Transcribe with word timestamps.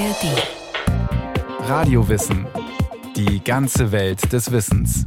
ARD. 0.00 1.68
Radiowissen. 1.68 2.46
Die 3.16 3.44
ganze 3.44 3.92
Welt 3.92 4.32
des 4.32 4.50
Wissens. 4.50 5.04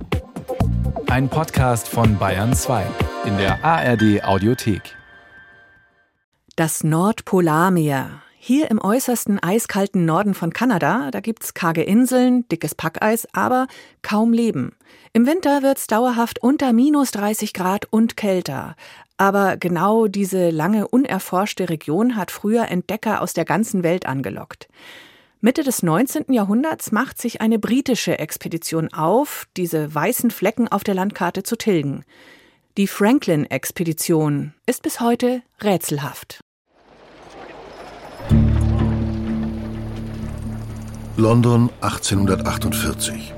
Ein 1.08 1.30
Podcast 1.30 1.88
von 1.88 2.20
Bayern 2.20 2.54
2 2.54 2.86
in 3.26 3.38
der 3.38 3.66
ARD 3.66 4.24
Audiothek. 4.24 4.96
Das 6.56 6.84
Nordpolarmeer. 6.84 8.22
Hier 8.38 8.70
im 8.70 8.78
äußersten 8.78 9.42
eiskalten 9.42 10.06
Norden 10.06 10.36
von 10.36 10.54
Kanada, 10.54 11.10
da 11.10 11.22
gibt's 11.22 11.56
karge 11.56 11.82
Inseln, 11.82 12.48
dickes 12.50 12.76
Packeis, 12.76 13.26
aber 13.32 13.68
kaum 14.04 14.32
Leben. 14.32 14.76
Im 15.14 15.26
Winter 15.26 15.64
wird's 15.64 15.88
dauerhaft 15.88 16.44
unter 16.44 16.74
minus 16.74 17.12
30 17.12 17.54
Grad 17.54 17.86
und 17.90 18.18
kälter. 18.18 18.76
Aber 19.24 19.56
genau 19.56 20.08
diese 20.08 20.50
lange 20.50 20.86
unerforschte 20.86 21.70
Region 21.70 22.18
hat 22.18 22.30
früher 22.30 22.68
Entdecker 22.68 23.22
aus 23.22 23.32
der 23.32 23.46
ganzen 23.46 23.82
Welt 23.82 24.06
angelockt. 24.06 24.68
Mitte 25.40 25.64
des 25.64 25.82
19. 25.82 26.34
Jahrhunderts 26.34 26.92
macht 26.92 27.22
sich 27.22 27.40
eine 27.40 27.58
britische 27.58 28.20
Expedition 28.20 28.94
auf, 28.94 29.48
diese 29.56 29.96
weißen 29.96 30.30
Flecken 30.30 30.68
auf 30.68 30.84
der 30.84 30.96
Landkarte 30.96 31.44
zu 31.44 31.56
tilgen. 31.56 32.04
Die 32.76 32.86
Franklin-Expedition 32.86 34.54
ist 34.66 34.84
bis 34.84 35.00
heute 35.00 35.42
rätselhaft. 35.62 36.42
London 41.16 41.70
1848. 41.80 43.34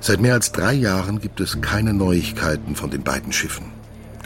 Seit 0.00 0.20
mehr 0.20 0.34
als 0.34 0.52
drei 0.52 0.74
Jahren 0.74 1.18
gibt 1.18 1.40
es 1.40 1.62
keine 1.62 1.94
Neuigkeiten 1.94 2.76
von 2.76 2.90
den 2.90 3.02
beiden 3.02 3.32
Schiffen. 3.32 3.75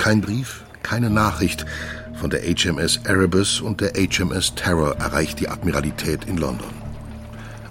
Kein 0.00 0.22
Brief, 0.22 0.64
keine 0.82 1.10
Nachricht 1.10 1.66
von 2.14 2.30
der 2.30 2.40
HMS 2.40 3.00
Erebus 3.04 3.60
und 3.60 3.82
der 3.82 3.92
HMS 3.92 4.54
Terror 4.54 4.96
erreicht 4.96 5.40
die 5.40 5.48
Admiralität 5.48 6.24
in 6.24 6.38
London. 6.38 6.70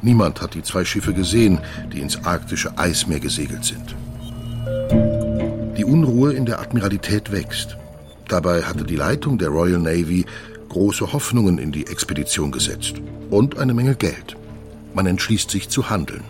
Niemand 0.03 0.39
hat 0.39 0.53
die 0.53 0.61
zwei 0.61 0.85
Schiffe 0.85 1.11
gesehen, 1.11 1.59
die 1.91 2.01
ins 2.01 2.23
arktische 2.25 2.77
Eismeer 2.77 3.19
gesegelt 3.19 3.65
sind. 3.65 3.95
Die 5.75 5.83
Unruhe 5.83 6.33
in 6.33 6.45
der 6.45 6.59
Admiralität 6.59 7.31
wächst. 7.31 7.77
Dabei 8.27 8.61
hatte 8.61 8.83
die 8.83 8.95
Leitung 8.95 9.39
der 9.39 9.49
Royal 9.49 9.79
Navy 9.79 10.23
große 10.69 11.11
Hoffnungen 11.11 11.57
in 11.57 11.71
die 11.71 11.87
Expedition 11.87 12.51
gesetzt 12.51 12.93
und 13.31 13.57
eine 13.57 13.73
Menge 13.73 13.95
Geld. 13.95 14.37
Man 14.93 15.07
entschließt 15.07 15.49
sich 15.49 15.69
zu 15.69 15.89
handeln. 15.89 16.23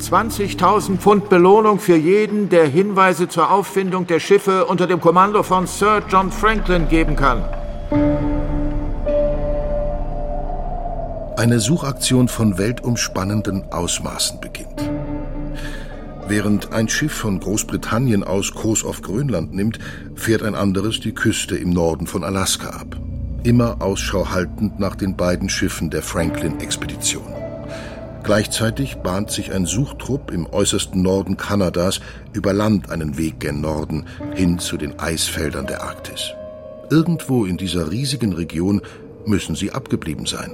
20.000 0.00 0.98
Pfund 0.98 1.28
Belohnung 1.28 1.78
für 1.78 1.96
jeden, 1.96 2.48
der 2.48 2.66
Hinweise 2.66 3.28
zur 3.28 3.50
Auffindung 3.50 4.06
der 4.06 4.18
Schiffe 4.18 4.64
unter 4.66 4.86
dem 4.86 5.00
Kommando 5.00 5.42
von 5.42 5.66
Sir 5.66 6.02
John 6.08 6.32
Franklin 6.32 6.88
geben 6.88 7.16
kann. 7.16 7.44
Eine 11.36 11.60
Suchaktion 11.60 12.28
von 12.28 12.58
weltumspannenden 12.58 13.72
Ausmaßen 13.72 14.40
beginnt. 14.40 14.90
Während 16.28 16.72
ein 16.72 16.88
Schiff 16.88 17.12
von 17.12 17.40
Großbritannien 17.40 18.22
aus 18.22 18.54
Kurs 18.54 18.84
auf 18.84 19.02
Grönland 19.02 19.54
nimmt, 19.54 19.78
fährt 20.14 20.42
ein 20.42 20.54
anderes 20.54 21.00
die 21.00 21.12
Küste 21.12 21.56
im 21.56 21.70
Norden 21.70 22.06
von 22.06 22.24
Alaska 22.24 22.70
ab. 22.70 22.96
Immer 23.42 23.80
Ausschau 23.80 24.28
haltend 24.30 24.78
nach 24.78 24.96
den 24.96 25.16
beiden 25.16 25.48
Schiffen 25.48 25.90
der 25.90 26.02
Franklin-Expedition. 26.02 27.39
Gleichzeitig 28.22 28.96
bahnt 28.96 29.30
sich 29.30 29.52
ein 29.52 29.66
Suchtrupp 29.66 30.30
im 30.30 30.46
äußersten 30.46 31.00
Norden 31.00 31.36
Kanadas 31.36 32.00
über 32.32 32.52
Land 32.52 32.90
einen 32.90 33.16
Weg 33.16 33.40
gen 33.40 33.60
Norden 33.60 34.06
hin 34.34 34.58
zu 34.58 34.76
den 34.76 34.98
Eisfeldern 34.98 35.66
der 35.66 35.82
Arktis. 35.82 36.32
Irgendwo 36.90 37.44
in 37.44 37.56
dieser 37.56 37.90
riesigen 37.90 38.32
Region 38.32 38.82
müssen 39.26 39.54
sie 39.54 39.72
abgeblieben 39.72 40.26
sein. 40.26 40.52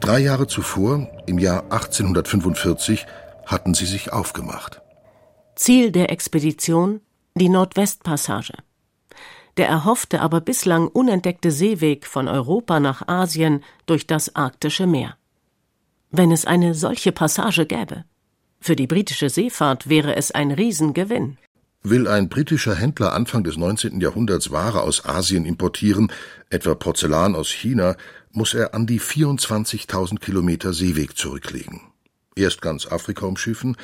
Drei 0.00 0.18
Jahre 0.18 0.46
zuvor, 0.46 1.08
im 1.26 1.38
Jahr 1.38 1.64
1845, 1.64 3.06
hatten 3.46 3.74
sie 3.74 3.86
sich 3.86 4.12
aufgemacht. 4.12 4.82
Ziel 5.56 5.90
der 5.90 6.10
Expedition 6.10 7.00
die 7.34 7.48
Nordwestpassage. 7.48 8.54
Der 9.56 9.68
erhoffte, 9.68 10.20
aber 10.20 10.40
bislang 10.40 10.88
unentdeckte 10.88 11.50
Seeweg 11.50 12.06
von 12.06 12.28
Europa 12.28 12.80
nach 12.80 13.08
Asien 13.08 13.62
durch 13.86 14.06
das 14.06 14.34
arktische 14.36 14.86
Meer 14.86 15.16
wenn 16.10 16.32
es 16.32 16.44
eine 16.44 16.74
solche 16.74 17.12
Passage 17.12 17.66
gäbe. 17.66 18.04
Für 18.60 18.76
die 18.76 18.86
britische 18.86 19.30
Seefahrt 19.30 19.88
wäre 19.88 20.16
es 20.16 20.30
ein 20.32 20.50
Riesengewinn. 20.50 21.38
Will 21.82 22.08
ein 22.08 22.28
britischer 22.28 22.74
Händler 22.74 23.14
Anfang 23.14 23.42
des 23.42 23.56
19. 23.56 24.00
Jahrhunderts 24.00 24.50
Ware 24.50 24.82
aus 24.82 25.06
Asien 25.06 25.46
importieren, 25.46 26.12
etwa 26.50 26.74
Porzellan 26.74 27.34
aus 27.34 27.48
China, 27.48 27.96
muss 28.32 28.52
er 28.52 28.74
an 28.74 28.86
die 28.86 29.00
24.000 29.00 30.18
Kilometer 30.18 30.74
Seeweg 30.74 31.16
zurücklegen. 31.16 31.80
Erst 32.36 32.60
ganz 32.60 32.86
Afrika 32.86 33.24
umschiffen, 33.24 33.76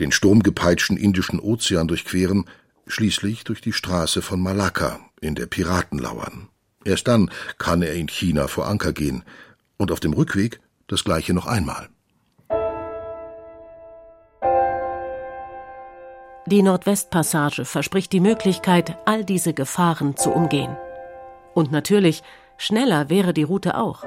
den 0.00 0.12
sturmgepeitschten 0.12 0.96
Indischen 0.96 1.40
Ozean 1.40 1.88
durchqueren, 1.88 2.46
schließlich 2.86 3.44
durch 3.44 3.60
die 3.60 3.74
Straße 3.74 4.22
von 4.22 4.40
Malakka 4.40 5.00
in 5.20 5.34
der 5.34 5.46
Piraten 5.46 5.98
lauern. 5.98 6.48
Erst 6.84 7.06
dann 7.06 7.30
kann 7.58 7.82
er 7.82 7.94
in 7.94 8.08
China 8.08 8.48
vor 8.48 8.66
Anker 8.66 8.94
gehen 8.94 9.24
und 9.76 9.92
auf 9.92 10.00
dem 10.00 10.14
Rückweg 10.14 10.60
das 10.88 11.04
gleiche 11.04 11.34
noch 11.34 11.46
einmal. 11.46 11.88
Die 16.46 16.62
Nordwestpassage 16.62 17.64
verspricht 17.64 18.12
die 18.12 18.20
Möglichkeit, 18.20 18.98
all 19.04 19.24
diese 19.24 19.54
Gefahren 19.54 20.16
zu 20.16 20.30
umgehen. 20.30 20.76
Und 21.54 21.70
natürlich, 21.70 22.22
schneller 22.56 23.08
wäre 23.08 23.32
die 23.32 23.44
Route 23.44 23.76
auch. 23.76 24.04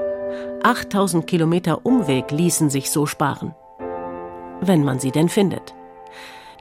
8000 0.64 1.28
Kilometer 1.28 1.86
Umweg 1.86 2.32
ließen 2.32 2.70
sich 2.70 2.92
so 2.92 3.06
sparen. 3.06 3.56
Wenn 4.62 4.84
man 4.84 5.00
sie 5.00 5.12
denn 5.12 5.30
findet. 5.30 5.74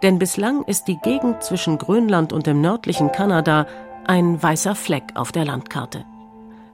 Denn 0.02 0.18
bislang 0.18 0.62
ist 0.64 0.86
die 0.86 0.98
Gegend 0.98 1.42
zwischen 1.42 1.78
Grönland 1.78 2.32
und 2.32 2.46
dem 2.46 2.60
nördlichen 2.60 3.10
Kanada 3.10 3.66
ein 4.06 4.42
weißer 4.42 4.74
Fleck 4.74 5.04
auf 5.14 5.32
der 5.32 5.44
Landkarte. 5.44 6.04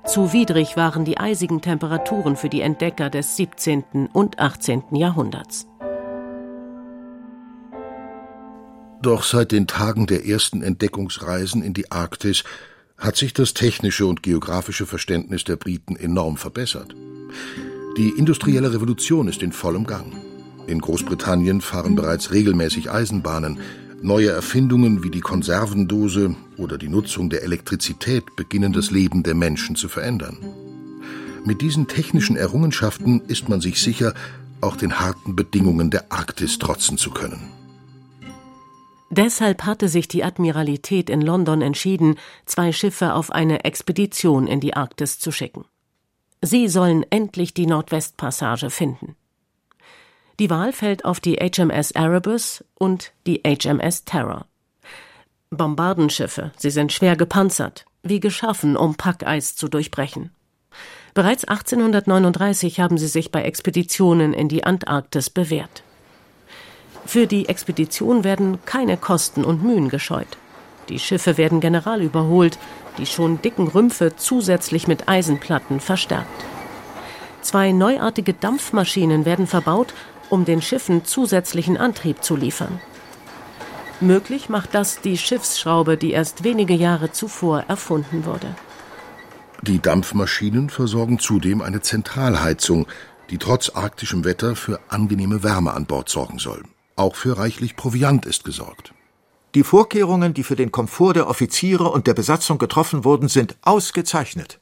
Zu 0.06 0.32
widrig 0.32 0.76
waren 0.76 1.04
die 1.04 1.18
eisigen 1.18 1.60
Temperaturen 1.60 2.36
für 2.36 2.48
die 2.48 2.62
Entdecker 2.62 3.10
des 3.10 3.36
17. 3.36 4.08
und 4.12 4.38
18. 4.38 4.82
Jahrhunderts. 4.92 5.66
Doch 9.02 9.22
seit 9.22 9.52
den 9.52 9.66
Tagen 9.66 10.06
der 10.06 10.26
ersten 10.26 10.62
Entdeckungsreisen 10.62 11.62
in 11.62 11.72
die 11.72 11.90
Arktis 11.90 12.44
hat 12.98 13.16
sich 13.16 13.32
das 13.32 13.54
technische 13.54 14.06
und 14.06 14.22
geografische 14.22 14.84
Verständnis 14.84 15.44
der 15.44 15.56
Briten 15.56 15.96
enorm 15.96 16.36
verbessert. 16.36 16.94
Die 17.96 18.10
industrielle 18.10 18.72
Revolution 18.74 19.26
ist 19.28 19.42
in 19.42 19.52
vollem 19.52 19.86
Gang. 19.86 20.12
In 20.66 20.80
Großbritannien 20.80 21.60
fahren 21.60 21.96
bereits 21.96 22.30
regelmäßig 22.30 22.90
Eisenbahnen, 22.90 23.58
Neue 24.02 24.30
Erfindungen 24.30 25.02
wie 25.02 25.10
die 25.10 25.20
Konservendose 25.20 26.34
oder 26.56 26.78
die 26.78 26.88
Nutzung 26.88 27.28
der 27.28 27.42
Elektrizität 27.42 28.34
beginnen 28.34 28.72
das 28.72 28.90
Leben 28.90 29.22
der 29.22 29.34
Menschen 29.34 29.76
zu 29.76 29.90
verändern. 29.90 30.38
Mit 31.44 31.60
diesen 31.60 31.86
technischen 31.86 32.36
Errungenschaften 32.36 33.20
ist 33.28 33.50
man 33.50 33.60
sich 33.60 33.82
sicher, 33.82 34.14
auch 34.62 34.76
den 34.76 35.00
harten 35.00 35.36
Bedingungen 35.36 35.90
der 35.90 36.10
Arktis 36.10 36.58
trotzen 36.58 36.96
zu 36.96 37.10
können. 37.10 37.50
Deshalb 39.10 39.64
hatte 39.64 39.88
sich 39.88 40.08
die 40.08 40.24
Admiralität 40.24 41.10
in 41.10 41.20
London 41.20 41.60
entschieden, 41.60 42.14
zwei 42.46 42.72
Schiffe 42.72 43.12
auf 43.12 43.30
eine 43.30 43.64
Expedition 43.64 44.46
in 44.46 44.60
die 44.60 44.74
Arktis 44.74 45.18
zu 45.18 45.30
schicken. 45.30 45.66
Sie 46.40 46.68
sollen 46.68 47.04
endlich 47.10 47.52
die 47.52 47.66
Nordwestpassage 47.66 48.70
finden. 48.70 49.14
Die 50.40 50.48
Wahl 50.48 50.72
fällt 50.72 51.04
auf 51.04 51.20
die 51.20 51.36
HMS 51.36 51.90
Erebus 51.90 52.64
und 52.78 53.12
die 53.26 53.42
HMS 53.44 54.06
Terror. 54.06 54.46
Bombardenschiffe, 55.50 56.52
sie 56.56 56.70
sind 56.70 56.94
schwer 56.94 57.14
gepanzert, 57.14 57.84
wie 58.02 58.20
geschaffen, 58.20 58.74
um 58.74 58.94
Packeis 58.94 59.54
zu 59.54 59.68
durchbrechen. 59.68 60.30
Bereits 61.12 61.44
1839 61.44 62.80
haben 62.80 62.96
sie 62.96 63.08
sich 63.08 63.30
bei 63.30 63.42
Expeditionen 63.42 64.32
in 64.32 64.48
die 64.48 64.64
Antarktis 64.64 65.28
bewährt. 65.28 65.82
Für 67.04 67.26
die 67.26 67.46
Expedition 67.50 68.24
werden 68.24 68.64
keine 68.64 68.96
Kosten 68.96 69.44
und 69.44 69.62
Mühen 69.62 69.90
gescheut. 69.90 70.38
Die 70.88 71.00
Schiffe 71.00 71.36
werden 71.36 71.60
general 71.60 72.00
überholt, 72.00 72.58
die 72.96 73.04
schon 73.04 73.42
dicken 73.42 73.68
Rümpfe 73.68 74.16
zusätzlich 74.16 74.88
mit 74.88 75.06
Eisenplatten 75.06 75.80
verstärkt. 75.80 76.46
Zwei 77.42 77.72
neuartige 77.72 78.32
Dampfmaschinen 78.32 79.26
werden 79.26 79.46
verbaut 79.46 79.92
um 80.30 80.44
den 80.44 80.62
Schiffen 80.62 81.04
zusätzlichen 81.04 81.76
Antrieb 81.76 82.24
zu 82.24 82.36
liefern. 82.36 82.80
Möglich 84.00 84.48
macht 84.48 84.74
das 84.74 85.02
die 85.02 85.18
Schiffsschraube, 85.18 85.98
die 85.98 86.12
erst 86.12 86.42
wenige 86.42 86.74
Jahre 86.74 87.12
zuvor 87.12 87.64
erfunden 87.68 88.24
wurde. 88.24 88.54
Die 89.62 89.78
Dampfmaschinen 89.78 90.70
versorgen 90.70 91.18
zudem 91.18 91.60
eine 91.60 91.82
Zentralheizung, 91.82 92.86
die 93.28 93.36
trotz 93.36 93.68
arktischem 93.68 94.24
Wetter 94.24 94.56
für 94.56 94.80
angenehme 94.88 95.42
Wärme 95.42 95.74
an 95.74 95.84
Bord 95.84 96.08
sorgen 96.08 96.38
soll. 96.38 96.62
Auch 96.96 97.14
für 97.14 97.36
reichlich 97.36 97.76
Proviant 97.76 98.24
ist 98.24 98.44
gesorgt. 98.44 98.94
Die 99.54 99.64
Vorkehrungen, 99.64 100.32
die 100.32 100.44
für 100.44 100.56
den 100.56 100.72
Komfort 100.72 101.14
der 101.14 101.28
Offiziere 101.28 101.90
und 101.90 102.06
der 102.06 102.14
Besatzung 102.14 102.58
getroffen 102.58 103.04
wurden, 103.04 103.28
sind 103.28 103.56
ausgezeichnet. 103.62 104.60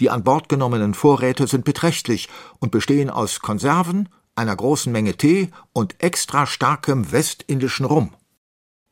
Die 0.00 0.10
an 0.10 0.22
Bord 0.22 0.48
genommenen 0.48 0.94
Vorräte 0.94 1.46
sind 1.46 1.64
beträchtlich 1.64 2.28
und 2.60 2.70
bestehen 2.70 3.10
aus 3.10 3.40
Konserven, 3.40 4.08
einer 4.38 4.56
großen 4.56 4.90
Menge 4.90 5.16
Tee 5.16 5.50
und 5.72 6.02
extra 6.02 6.46
starkem 6.46 7.12
westindischen 7.12 7.84
Rum. 7.84 8.14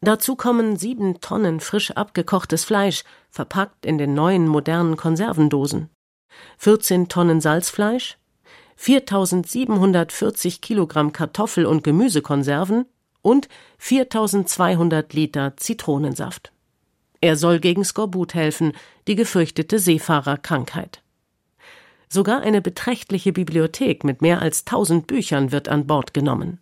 Dazu 0.02 0.37
kommen 0.37 0.76
sieben 0.76 1.20
Tonnen 1.20 1.60
frisch 1.60 1.90
abgekochtes 1.93 2.64
Fleisch, 2.64 3.04
verpackt 3.31 3.87
in 3.87 3.96
den 3.96 4.14
neuen 4.14 4.46
modernen 4.46 4.96
Konservendosen, 4.96 5.88
14 6.58 7.08
Tonnen 7.08 7.40
Salzfleisch, 7.40 8.19
4740 8.76 10.60
Kilogramm 10.60 11.12
Kartoffel- 11.12 11.64
und 11.64 11.82
Gemüsekonserven 11.82 12.84
und 13.22 13.49
4200 13.78 15.12
Liter 15.14 15.56
Zitronensaft. 15.56 16.52
Er 17.22 17.37
soll 17.37 17.58
gegen 17.58 17.84
Skorbut 17.84 18.34
helfen, 18.34 18.75
die 19.08 19.16
gefürchtete 19.16 19.78
Seefahrerkrankheit. 19.78 21.02
Sogar 22.08 22.40
eine 22.40 22.60
beträchtliche 22.60 23.32
Bibliothek 23.32 24.04
mit 24.04 24.22
mehr 24.22 24.40
als 24.40 24.60
1000 24.60 25.06
Büchern 25.06 25.52
wird 25.52 25.68
an 25.68 25.86
Bord 25.86 26.14
genommen. 26.14 26.60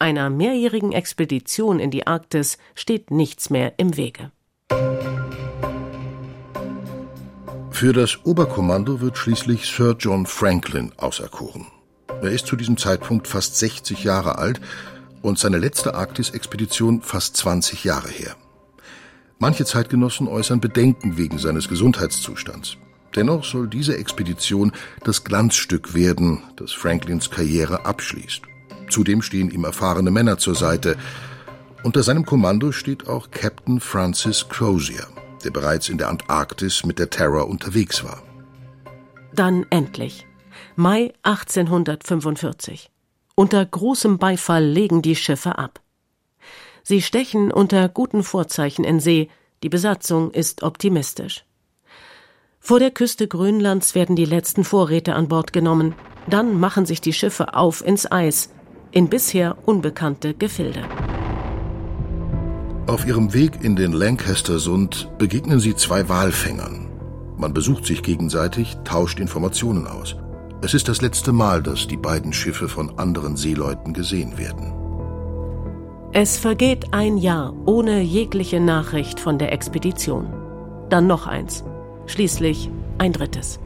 Einer 0.00 0.30
mehrjährigen 0.30 0.92
Expedition 0.92 1.80
in 1.80 1.90
die 1.90 2.06
Arktis 2.06 2.58
steht 2.74 3.10
nichts 3.10 3.50
mehr 3.50 3.74
im 3.78 3.96
Wege. 3.96 4.30
Für 7.70 7.92
das 7.92 8.24
Oberkommando 8.24 9.00
wird 9.00 9.16
schließlich 9.16 9.66
Sir 9.66 9.96
John 9.98 10.26
Franklin 10.26 10.92
auserkoren. 10.96 11.66
Er 12.08 12.30
ist 12.30 12.46
zu 12.46 12.56
diesem 12.56 12.76
Zeitpunkt 12.76 13.28
fast 13.28 13.56
60 13.56 14.02
Jahre 14.02 14.38
alt 14.38 14.60
und 15.22 15.38
seine 15.38 15.58
letzte 15.58 15.94
Arktis-Expedition 15.94 17.02
fast 17.02 17.36
20 17.36 17.84
Jahre 17.84 18.08
her. 18.08 18.34
Manche 19.38 19.64
Zeitgenossen 19.64 20.26
äußern 20.26 20.60
Bedenken 20.60 21.16
wegen 21.16 21.38
seines 21.38 21.68
Gesundheitszustands. 21.68 22.76
Dennoch 23.14 23.44
soll 23.44 23.68
diese 23.68 23.96
Expedition 23.96 24.72
das 25.04 25.24
Glanzstück 25.24 25.94
werden, 25.94 26.42
das 26.56 26.72
Franklins 26.72 27.30
Karriere 27.30 27.86
abschließt. 27.86 28.42
Zudem 28.90 29.22
stehen 29.22 29.50
ihm 29.50 29.64
erfahrene 29.64 30.10
Männer 30.10 30.38
zur 30.38 30.54
Seite. 30.54 30.96
Unter 31.84 32.02
seinem 32.02 32.24
Kommando 32.24 32.72
steht 32.72 33.08
auch 33.08 33.30
Captain 33.30 33.80
Francis 33.80 34.48
Crozier, 34.48 35.06
der 35.44 35.50
bereits 35.50 35.88
in 35.88 35.98
der 35.98 36.08
Antarktis 36.08 36.84
mit 36.84 36.98
der 36.98 37.10
Terror 37.10 37.48
unterwegs 37.48 38.04
war. 38.04 38.22
Dann 39.32 39.66
endlich. 39.70 40.26
Mai 40.74 41.12
1845. 41.22 42.90
Unter 43.34 43.64
großem 43.64 44.18
Beifall 44.18 44.64
legen 44.64 45.02
die 45.02 45.16
Schiffe 45.16 45.58
ab. 45.58 45.80
Sie 46.82 47.02
stechen 47.02 47.52
unter 47.52 47.88
guten 47.88 48.22
Vorzeichen 48.24 48.84
in 48.84 48.98
See, 48.98 49.28
die 49.62 49.68
Besatzung 49.68 50.30
ist 50.30 50.62
optimistisch. 50.62 51.44
Vor 52.60 52.80
der 52.80 52.90
Küste 52.90 53.28
Grönlands 53.28 53.94
werden 53.94 54.16
die 54.16 54.24
letzten 54.24 54.64
Vorräte 54.64 55.14
an 55.14 55.28
Bord 55.28 55.52
genommen, 55.52 55.94
dann 56.28 56.58
machen 56.58 56.86
sich 56.86 57.00
die 57.00 57.12
Schiffe 57.12 57.54
auf 57.54 57.84
ins 57.84 58.10
Eis, 58.10 58.50
in 58.90 59.08
bisher 59.08 59.56
unbekannte 59.66 60.34
Gefilde. 60.34 60.82
Auf 62.86 63.06
ihrem 63.06 63.32
Weg 63.34 63.62
in 63.62 63.76
den 63.76 63.92
Lancaster-Sund 63.92 65.10
begegnen 65.18 65.60
sie 65.60 65.74
zwei 65.74 66.08
Walfängern. 66.08 66.88
Man 67.36 67.54
besucht 67.54 67.86
sich 67.86 68.02
gegenseitig, 68.02 68.76
tauscht 68.84 69.20
Informationen 69.20 69.86
aus. 69.86 70.16
Es 70.60 70.74
ist 70.74 70.88
das 70.88 71.00
letzte 71.00 71.32
Mal, 71.32 71.62
dass 71.62 71.86
die 71.86 71.96
beiden 71.96 72.32
Schiffe 72.32 72.68
von 72.68 72.98
anderen 72.98 73.36
Seeleuten 73.36 73.92
gesehen 73.92 74.38
werden. 74.38 74.72
Es 76.12 76.38
vergeht 76.38 76.92
ein 76.92 77.18
Jahr 77.18 77.54
ohne 77.66 78.00
jegliche 78.00 78.58
Nachricht 78.58 79.20
von 79.20 79.38
der 79.38 79.52
Expedition. 79.52 80.32
Dann 80.88 81.06
noch 81.06 81.26
eins. 81.26 81.64
Schließlich 82.08 82.70
ein 82.98 83.12
drittes. 83.12 83.60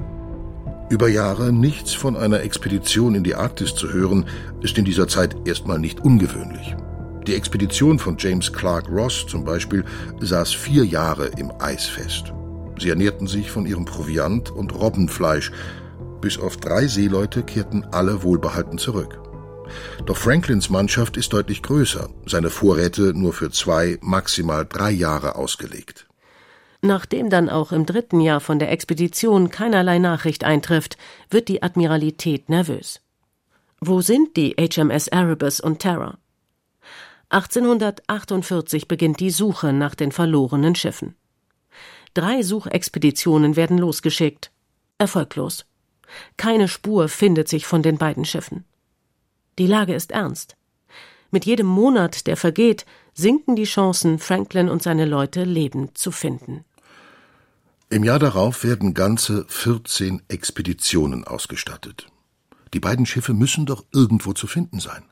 Über 0.90 1.08
Jahre 1.08 1.52
nichts 1.52 1.94
von 1.94 2.16
einer 2.16 2.42
Expedition 2.42 3.14
in 3.14 3.24
die 3.24 3.34
Arktis 3.34 3.74
zu 3.74 3.90
hören, 3.90 4.26
ist 4.60 4.76
in 4.76 4.84
dieser 4.84 5.08
Zeit 5.08 5.34
erstmal 5.46 5.78
nicht 5.78 6.00
ungewöhnlich. 6.00 6.76
Die 7.26 7.34
Expedition 7.34 7.98
von 7.98 8.16
James 8.18 8.52
Clark 8.52 8.90
Ross 8.90 9.24
zum 9.26 9.44
Beispiel 9.44 9.84
saß 10.20 10.52
vier 10.52 10.84
Jahre 10.84 11.28
im 11.38 11.52
Eis 11.60 11.86
fest. 11.86 12.34
Sie 12.78 12.90
ernährten 12.90 13.26
sich 13.26 13.50
von 13.50 13.64
ihrem 13.64 13.84
Proviant 13.84 14.50
und 14.50 14.74
Robbenfleisch. 14.74 15.52
Bis 16.20 16.36
auf 16.36 16.56
drei 16.56 16.88
Seeleute 16.88 17.44
kehrten 17.44 17.84
alle 17.92 18.22
wohlbehalten 18.24 18.76
zurück. 18.76 19.20
Doch 20.04 20.16
Franklins 20.16 20.68
Mannschaft 20.68 21.16
ist 21.16 21.32
deutlich 21.32 21.62
größer, 21.62 22.10
seine 22.26 22.50
Vorräte 22.50 23.14
nur 23.14 23.32
für 23.32 23.50
zwei, 23.50 23.98
maximal 24.02 24.66
drei 24.68 24.90
Jahre 24.90 25.36
ausgelegt. 25.36 26.06
Nachdem 26.84 27.30
dann 27.30 27.48
auch 27.48 27.70
im 27.70 27.86
dritten 27.86 28.20
Jahr 28.20 28.40
von 28.40 28.58
der 28.58 28.72
Expedition 28.72 29.50
keinerlei 29.50 30.00
Nachricht 30.00 30.42
eintrifft, 30.42 30.96
wird 31.30 31.48
die 31.48 31.62
Admiralität 31.62 32.48
nervös. 32.48 33.00
Wo 33.80 34.00
sind 34.00 34.36
die 34.36 34.56
HMS 34.58 35.06
Erebus 35.06 35.60
und 35.60 35.78
Terror? 35.78 36.18
1848 37.28 38.88
beginnt 38.88 39.20
die 39.20 39.30
Suche 39.30 39.72
nach 39.72 39.94
den 39.94 40.10
verlorenen 40.10 40.74
Schiffen. 40.74 41.14
Drei 42.14 42.42
Suchexpeditionen 42.42 43.54
werden 43.56 43.78
losgeschickt. 43.78 44.50
Erfolglos. 44.98 45.64
Keine 46.36 46.68
Spur 46.68 47.08
findet 47.08 47.48
sich 47.48 47.64
von 47.64 47.82
den 47.82 47.96
beiden 47.96 48.24
Schiffen. 48.24 48.64
Die 49.58 49.66
Lage 49.66 49.94
ist 49.94 50.10
ernst. 50.10 50.56
Mit 51.30 51.46
jedem 51.46 51.66
Monat, 51.66 52.26
der 52.26 52.36
vergeht, 52.36 52.84
sinken 53.14 53.56
die 53.56 53.64
Chancen, 53.64 54.18
Franklin 54.18 54.68
und 54.68 54.82
seine 54.82 55.06
Leute 55.06 55.44
lebend 55.44 55.96
zu 55.96 56.10
finden. 56.10 56.64
Im 57.92 58.04
Jahr 58.04 58.18
darauf 58.18 58.64
werden 58.64 58.94
ganze 58.94 59.44
14 59.48 60.22
Expeditionen 60.28 61.24
ausgestattet. 61.24 62.06
Die 62.72 62.80
beiden 62.80 63.04
Schiffe 63.04 63.34
müssen 63.34 63.66
doch 63.66 63.84
irgendwo 63.92 64.32
zu 64.32 64.46
finden 64.46 64.80
sein. 64.80 65.02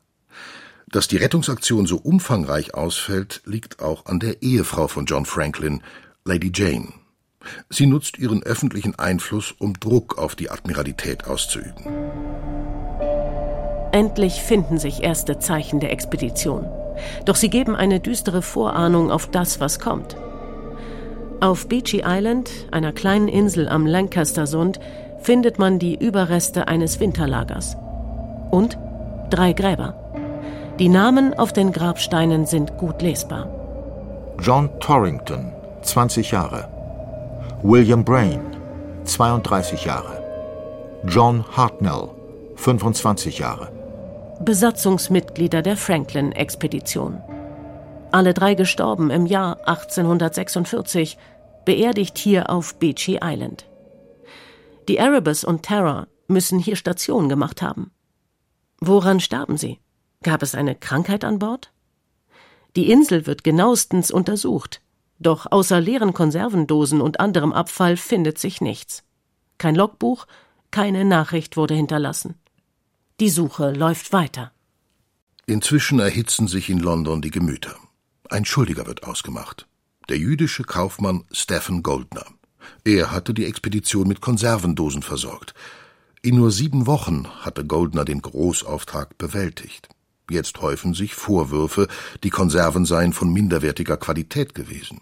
Dass 0.88 1.06
die 1.06 1.18
Rettungsaktion 1.18 1.84
so 1.84 1.98
umfangreich 1.98 2.72
ausfällt, 2.72 3.42
liegt 3.44 3.80
auch 3.80 4.06
an 4.06 4.18
der 4.18 4.40
Ehefrau 4.40 4.88
von 4.88 5.04
John 5.04 5.26
Franklin, 5.26 5.82
Lady 6.24 6.50
Jane. 6.54 6.94
Sie 7.68 7.84
nutzt 7.84 8.18
ihren 8.18 8.42
öffentlichen 8.44 8.98
Einfluss, 8.98 9.52
um 9.58 9.78
Druck 9.78 10.16
auf 10.16 10.34
die 10.34 10.48
Admiralität 10.48 11.26
auszuüben. 11.26 11.84
Endlich 13.92 14.40
finden 14.40 14.78
sich 14.78 15.02
erste 15.02 15.38
Zeichen 15.38 15.80
der 15.80 15.92
Expedition. 15.92 16.64
Doch 17.26 17.36
sie 17.36 17.50
geben 17.50 17.76
eine 17.76 18.00
düstere 18.00 18.40
Vorahnung 18.40 19.10
auf 19.10 19.30
das, 19.30 19.60
was 19.60 19.80
kommt. 19.80 20.16
Auf 21.40 21.68
Beachy 21.68 22.02
Island, 22.04 22.50
einer 22.70 22.92
kleinen 22.92 23.28
Insel 23.28 23.66
am 23.66 23.86
Lancaster-Sund, 23.86 24.78
findet 25.20 25.58
man 25.58 25.78
die 25.78 25.94
Überreste 25.94 26.68
eines 26.68 27.00
Winterlagers. 27.00 27.78
Und 28.50 28.78
drei 29.30 29.54
Gräber. 29.54 29.94
Die 30.78 30.90
Namen 30.90 31.32
auf 31.32 31.54
den 31.54 31.72
Grabsteinen 31.72 32.44
sind 32.44 32.76
gut 32.76 33.00
lesbar. 33.00 33.48
John 34.38 34.68
Torrington, 34.80 35.52
20 35.80 36.30
Jahre. 36.30 36.68
William 37.62 38.04
Brain, 38.04 38.40
32 39.04 39.86
Jahre. 39.86 40.22
John 41.06 41.44
Hartnell, 41.56 42.08
25 42.56 43.38
Jahre. 43.38 43.68
Besatzungsmitglieder 44.44 45.62
der 45.62 45.78
Franklin-Expedition 45.78 47.22
alle 48.14 48.34
drei 48.34 48.54
gestorben 48.54 49.10
im 49.10 49.26
Jahr 49.26 49.58
1846, 49.66 51.18
beerdigt 51.64 52.18
hier 52.18 52.50
auf 52.50 52.78
Beachy 52.78 53.20
Island. 53.22 53.66
Die 54.88 54.96
Erebus 54.96 55.44
und 55.44 55.62
Terror 55.62 56.08
müssen 56.26 56.58
hier 56.58 56.76
Station 56.76 57.28
gemacht 57.28 57.62
haben. 57.62 57.90
Woran 58.80 59.20
starben 59.20 59.56
sie? 59.56 59.78
Gab 60.22 60.42
es 60.42 60.54
eine 60.54 60.74
Krankheit 60.74 61.24
an 61.24 61.38
Bord? 61.38 61.72
Die 62.76 62.90
Insel 62.90 63.26
wird 63.26 63.44
genauestens 63.44 64.10
untersucht, 64.10 64.80
doch 65.18 65.46
außer 65.50 65.80
leeren 65.80 66.14
Konservendosen 66.14 67.00
und 67.00 67.20
anderem 67.20 67.52
Abfall 67.52 67.96
findet 67.96 68.38
sich 68.38 68.60
nichts. 68.60 69.04
Kein 69.58 69.74
Logbuch, 69.74 70.26
keine 70.70 71.04
Nachricht 71.04 71.56
wurde 71.56 71.74
hinterlassen. 71.74 72.36
Die 73.18 73.28
Suche 73.28 73.72
läuft 73.72 74.12
weiter. 74.12 74.52
Inzwischen 75.46 75.98
erhitzen 75.98 76.48
sich 76.48 76.70
in 76.70 76.78
London 76.78 77.20
die 77.20 77.30
Gemüter. 77.30 77.76
Ein 78.30 78.44
Schuldiger 78.44 78.86
wird 78.86 79.02
ausgemacht. 79.02 79.66
Der 80.08 80.16
jüdische 80.16 80.62
Kaufmann 80.62 81.24
Stephen 81.32 81.82
Goldner. 81.82 82.24
Er 82.84 83.10
hatte 83.10 83.34
die 83.34 83.44
Expedition 83.44 84.06
mit 84.06 84.20
Konservendosen 84.20 85.02
versorgt. 85.02 85.52
In 86.22 86.36
nur 86.36 86.52
sieben 86.52 86.86
Wochen 86.86 87.26
hatte 87.40 87.66
Goldner 87.66 88.04
den 88.04 88.22
Großauftrag 88.22 89.18
bewältigt. 89.18 89.88
Jetzt 90.30 90.60
häufen 90.60 90.94
sich 90.94 91.16
Vorwürfe, 91.16 91.88
die 92.22 92.30
Konserven 92.30 92.84
seien 92.84 93.12
von 93.12 93.32
minderwertiger 93.32 93.96
Qualität 93.96 94.54
gewesen. 94.54 95.00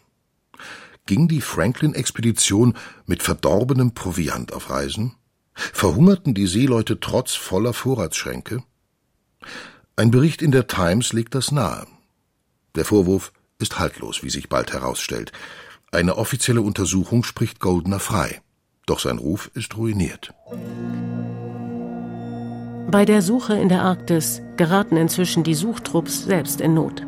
Ging 1.05 1.29
die 1.29 1.43
Franklin-Expedition 1.43 2.79
mit 3.05 3.23
verdorbenem 3.23 3.93
Proviant 3.93 4.55
auf 4.55 4.71
Reisen? 4.71 5.17
Verhungerten 5.53 6.33
die 6.33 6.47
Seeleute 6.47 6.99
trotz 6.99 7.35
voller 7.35 7.75
Vorratsschränke? 7.75 8.63
Ein 9.97 10.11
Bericht 10.11 10.41
in 10.41 10.51
der 10.51 10.67
Times 10.67 11.13
legt 11.13 11.35
das 11.35 11.53
nahe. 11.53 11.87
Der 12.79 12.85
Vorwurf 12.85 13.33
ist 13.59 13.81
haltlos, 13.81 14.23
wie 14.23 14.31
sich 14.31 14.49
bald 14.49 14.73
herausstellt. 14.73 15.33
Eine 15.91 16.17
offizielle 16.17 16.63
Untersuchung 16.63 17.25
spricht 17.25 17.59
Goldner 17.59 17.99
frei. 17.99 18.41
Doch 18.87 19.01
sein 19.01 19.19
Ruf 19.19 19.51
ist 19.55 19.77
ruiniert. 19.77 20.33
Bei 22.89 23.05
der 23.05 23.21
Suche 23.21 23.55
in 23.55 23.69
der 23.69 23.83
Arktis 23.83 24.43
geraten 24.57 24.97
inzwischen 24.97 25.43
die 25.43 25.57
Suchtrupps 25.57 26.25
selbst 26.25 26.61
in 26.61 26.75
Not. 26.75 27.05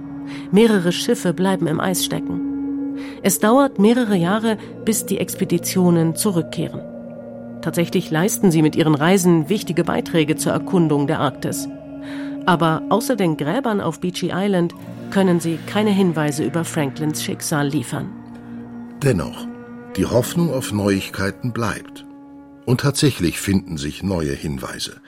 Mehrere 0.50 0.90
Schiffe 0.90 1.32
bleiben 1.34 1.68
im 1.68 1.78
Eis 1.78 2.04
stecken. 2.04 2.96
Es 3.22 3.38
dauert 3.38 3.78
mehrere 3.78 4.16
Jahre, 4.16 4.58
bis 4.84 5.06
die 5.06 5.18
Expeditionen 5.18 6.16
zurückkehren. 6.16 6.80
Tatsächlich 7.62 8.10
leisten 8.10 8.50
sie 8.50 8.62
mit 8.62 8.74
ihren 8.74 8.96
Reisen 8.96 9.48
wichtige 9.48 9.84
Beiträge 9.84 10.34
zur 10.34 10.50
Erkundung 10.50 11.06
der 11.06 11.20
Arktis. 11.20 11.68
Aber 12.44 12.82
außer 12.88 13.14
den 13.14 13.36
Gräbern 13.36 13.80
auf 13.80 14.00
Beachy 14.00 14.32
Island 14.34 14.74
können 15.10 15.40
sie 15.40 15.58
keine 15.66 15.90
Hinweise 15.90 16.44
über 16.44 16.64
Franklins 16.64 17.22
Schicksal 17.22 17.68
liefern. 17.68 18.10
Dennoch, 19.02 19.46
die 19.96 20.06
Hoffnung 20.06 20.52
auf 20.52 20.72
Neuigkeiten 20.72 21.52
bleibt. 21.52 22.04
Und 22.66 22.82
tatsächlich 22.82 23.40
finden 23.40 23.76
sich 23.76 24.02
neue 24.02 24.32
Hinweise. 24.32 25.00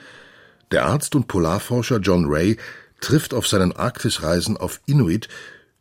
Der 0.72 0.86
Arzt 0.86 1.14
und 1.14 1.28
Polarforscher 1.28 1.98
John 1.98 2.24
Ray 2.26 2.56
trifft 3.00 3.34
auf 3.34 3.46
seinen 3.46 3.72
Arktisreisen 3.72 4.56
auf 4.56 4.80
Inuit, 4.86 5.28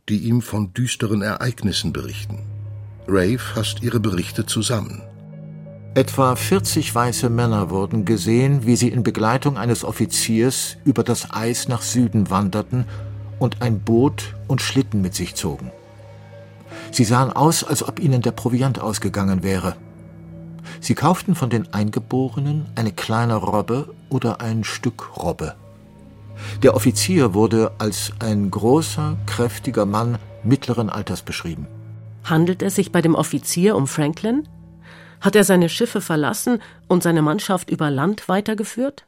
die 0.10 0.20
ihm 0.20 0.42
von 0.42 0.74
düsteren 0.74 1.22
Ereignissen 1.22 1.94
berichten. 1.94 2.40
Ray 3.08 3.38
fasst 3.38 3.82
ihre 3.82 4.00
Berichte 4.00 4.46
zusammen. 4.46 5.02
Etwa 5.94 6.36
40 6.36 6.94
weiße 6.94 7.30
Männer 7.30 7.70
wurden 7.70 8.06
gesehen, 8.06 8.66
wie 8.66 8.76
sie 8.76 8.90
in 8.90 9.04
Begleitung 9.04 9.58
eines 9.58 9.84
Offiziers 9.84 10.78
über 10.86 11.04
das 11.04 11.32
Eis 11.32 11.68
nach 11.68 11.82
Süden 11.82 12.30
wanderten 12.30 12.86
und 13.42 13.64
ein 13.64 13.80
Boot 13.80 14.36
und 14.48 14.62
Schlitten 14.62 15.02
mit 15.02 15.16
sich 15.16 15.34
zogen. 15.34 15.72
Sie 16.92 17.04
sahen 17.04 17.34
aus, 17.34 17.64
als 17.64 17.82
ob 17.82 18.00
ihnen 18.00 18.22
der 18.22 18.32
Proviant 18.32 18.80
ausgegangen 18.80 19.42
wäre. 19.42 19.76
Sie 20.80 20.94
kauften 20.94 21.34
von 21.34 21.50
den 21.50 21.74
Eingeborenen 21.74 22.68
eine 22.76 22.92
kleine 22.92 23.36
Robbe 23.36 23.94
oder 24.10 24.42
ein 24.42 24.64
Stück 24.64 25.18
Robbe. 25.18 25.56
Der 26.62 26.76
Offizier 26.76 27.34
wurde 27.34 27.72
als 27.80 28.14
ein 28.20 28.52
großer, 28.52 29.18
kräftiger 29.26 29.88
Mann 29.88 30.20
mittleren 30.44 30.92
Alters 30.92 31.24
beschrieben. 31.24 31.68
Handelt 32.24 32.62
es 32.62 32.76
sich 32.76 32.92
bei 32.92 33.02
dem 33.02 33.16
Offizier 33.16 33.76
um 33.76 33.88
Franklin? 33.88 34.48
Hat 35.20 35.36
er 35.36 35.44
seine 35.44 35.70
Schiffe 35.70 36.02
verlassen 36.02 36.62
und 36.88 37.02
seine 37.02 37.24
Mannschaft 37.24 37.72
über 37.72 37.90
Land 37.90 38.30
weitergeführt? 38.30 39.06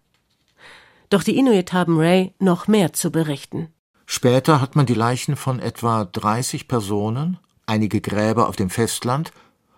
Doch 1.11 1.21
die 1.21 1.37
Inuit 1.37 1.71
haben 1.73 1.99
Ray 1.99 2.33
noch 2.39 2.67
mehr 2.67 2.93
zu 2.93 3.11
berichten. 3.11 3.72
Später 4.05 4.61
hat 4.61 4.75
man 4.75 4.85
die 4.85 4.93
Leichen 4.93 5.35
von 5.35 5.59
etwa 5.59 6.05
30 6.05 6.67
Personen, 6.67 7.39
einige 7.65 8.01
Gräber 8.01 8.47
auf 8.47 8.55
dem 8.55 8.69
Festland 8.69 9.31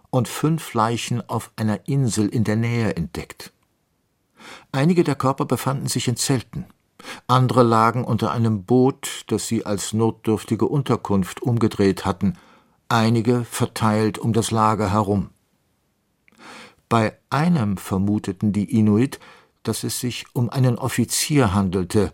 und 0.10 0.28
fünf 0.28 0.74
Leichen 0.74 1.28
auf 1.30 1.52
einer 1.56 1.88
Insel 1.88 2.28
in 2.28 2.44
der 2.44 2.56
Nähe 2.56 2.96
entdeckt. 2.96 3.52
Einige 4.72 5.04
der 5.04 5.16
Körper 5.16 5.46
befanden 5.46 5.88
sich 5.88 6.08
in 6.08 6.18
Zelten, 6.18 6.66
andere 7.28 7.64
lagen 7.64 8.04
unter 8.04 8.32
einem 8.32 8.64
Boot, 8.64 9.26
das 9.28 9.48
sie 9.48 9.66
als 9.66 9.94
notdürftige 9.94 10.66
Unterkunft 10.66 11.42
umgedreht 11.42 12.06
hatten, 12.06 12.38
einige 12.90 13.44
verteilt 13.44 14.18
um 14.18 14.34
das 14.34 14.52
Lager 14.52 14.92
herum. 14.92 15.30
Bei 16.90 17.18
einem 17.30 17.78
vermuteten 17.78 18.54
die 18.54 18.78
Inuit, 18.78 19.20
dass 19.64 19.84
es 19.84 20.00
sich 20.00 20.26
um 20.34 20.50
einen 20.50 20.78
Offizier 20.78 21.54
handelte, 21.54 22.14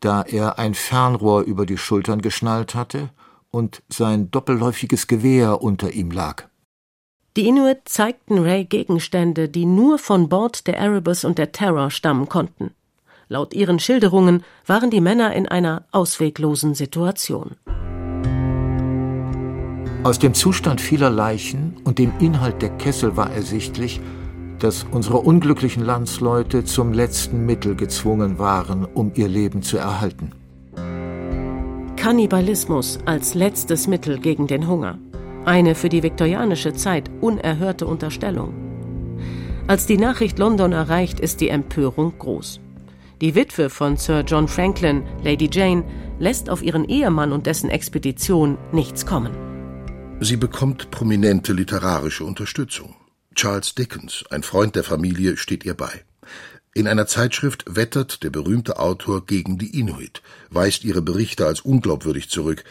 da 0.00 0.22
er 0.22 0.58
ein 0.58 0.74
Fernrohr 0.74 1.42
über 1.42 1.66
die 1.66 1.78
Schultern 1.78 2.20
geschnallt 2.20 2.74
hatte 2.74 3.10
und 3.50 3.82
sein 3.88 4.30
doppelläufiges 4.30 5.06
Gewehr 5.06 5.62
unter 5.62 5.92
ihm 5.92 6.10
lag. 6.10 6.44
Die 7.36 7.48
Inuit 7.48 7.88
zeigten 7.88 8.38
Ray 8.38 8.64
Gegenstände, 8.64 9.48
die 9.48 9.66
nur 9.66 9.98
von 9.98 10.28
Bord 10.28 10.66
der 10.66 10.78
Erebus 10.78 11.24
und 11.24 11.38
der 11.38 11.52
Terror 11.52 11.90
stammen 11.90 12.28
konnten. 12.28 12.70
Laut 13.28 13.54
ihren 13.54 13.80
Schilderungen 13.80 14.44
waren 14.66 14.90
die 14.90 15.00
Männer 15.00 15.34
in 15.34 15.48
einer 15.48 15.84
ausweglosen 15.90 16.74
Situation. 16.74 17.56
Aus 20.04 20.18
dem 20.18 20.34
Zustand 20.34 20.80
vieler 20.80 21.10
Leichen 21.10 21.76
und 21.84 21.98
dem 21.98 22.12
Inhalt 22.20 22.60
der 22.60 22.70
Kessel 22.76 23.16
war 23.16 23.32
ersichtlich, 23.32 24.00
dass 24.64 24.86
unsere 24.90 25.18
unglücklichen 25.18 25.84
Landsleute 25.84 26.64
zum 26.64 26.94
letzten 26.94 27.44
Mittel 27.44 27.74
gezwungen 27.76 28.38
waren, 28.38 28.86
um 28.86 29.12
ihr 29.14 29.28
Leben 29.28 29.60
zu 29.60 29.76
erhalten. 29.76 30.30
Kannibalismus 31.96 32.98
als 33.04 33.34
letztes 33.34 33.86
Mittel 33.88 34.18
gegen 34.18 34.46
den 34.46 34.66
Hunger. 34.66 34.96
Eine 35.44 35.74
für 35.74 35.90
die 35.90 36.02
viktorianische 36.02 36.72
Zeit 36.72 37.10
unerhörte 37.20 37.86
Unterstellung. 37.86 38.54
Als 39.66 39.84
die 39.84 39.98
Nachricht 39.98 40.38
London 40.38 40.72
erreicht, 40.72 41.20
ist 41.20 41.42
die 41.42 41.50
Empörung 41.50 42.14
groß. 42.18 42.58
Die 43.20 43.34
Witwe 43.34 43.68
von 43.68 43.98
Sir 43.98 44.24
John 44.26 44.48
Franklin, 44.48 45.02
Lady 45.22 45.50
Jane, 45.52 45.84
lässt 46.18 46.48
auf 46.48 46.62
ihren 46.62 46.86
Ehemann 46.86 47.32
und 47.32 47.44
dessen 47.44 47.68
Expedition 47.68 48.56
nichts 48.72 49.04
kommen. 49.04 49.32
Sie 50.20 50.38
bekommt 50.38 50.90
prominente 50.90 51.52
literarische 51.52 52.24
Unterstützung. 52.24 52.94
Charles 53.34 53.74
Dickens, 53.74 54.24
ein 54.30 54.42
Freund 54.42 54.76
der 54.76 54.84
Familie, 54.84 55.36
steht 55.36 55.64
ihr 55.64 55.74
bei. 55.74 56.04
In 56.74 56.88
einer 56.88 57.06
Zeitschrift 57.06 57.64
wettert 57.68 58.22
der 58.24 58.30
berühmte 58.30 58.78
Autor 58.78 59.26
gegen 59.26 59.58
die 59.58 59.78
Inuit, 59.78 60.22
weist 60.50 60.84
ihre 60.84 61.02
Berichte 61.02 61.46
als 61.46 61.60
unglaubwürdig 61.60 62.30
zurück. 62.30 62.64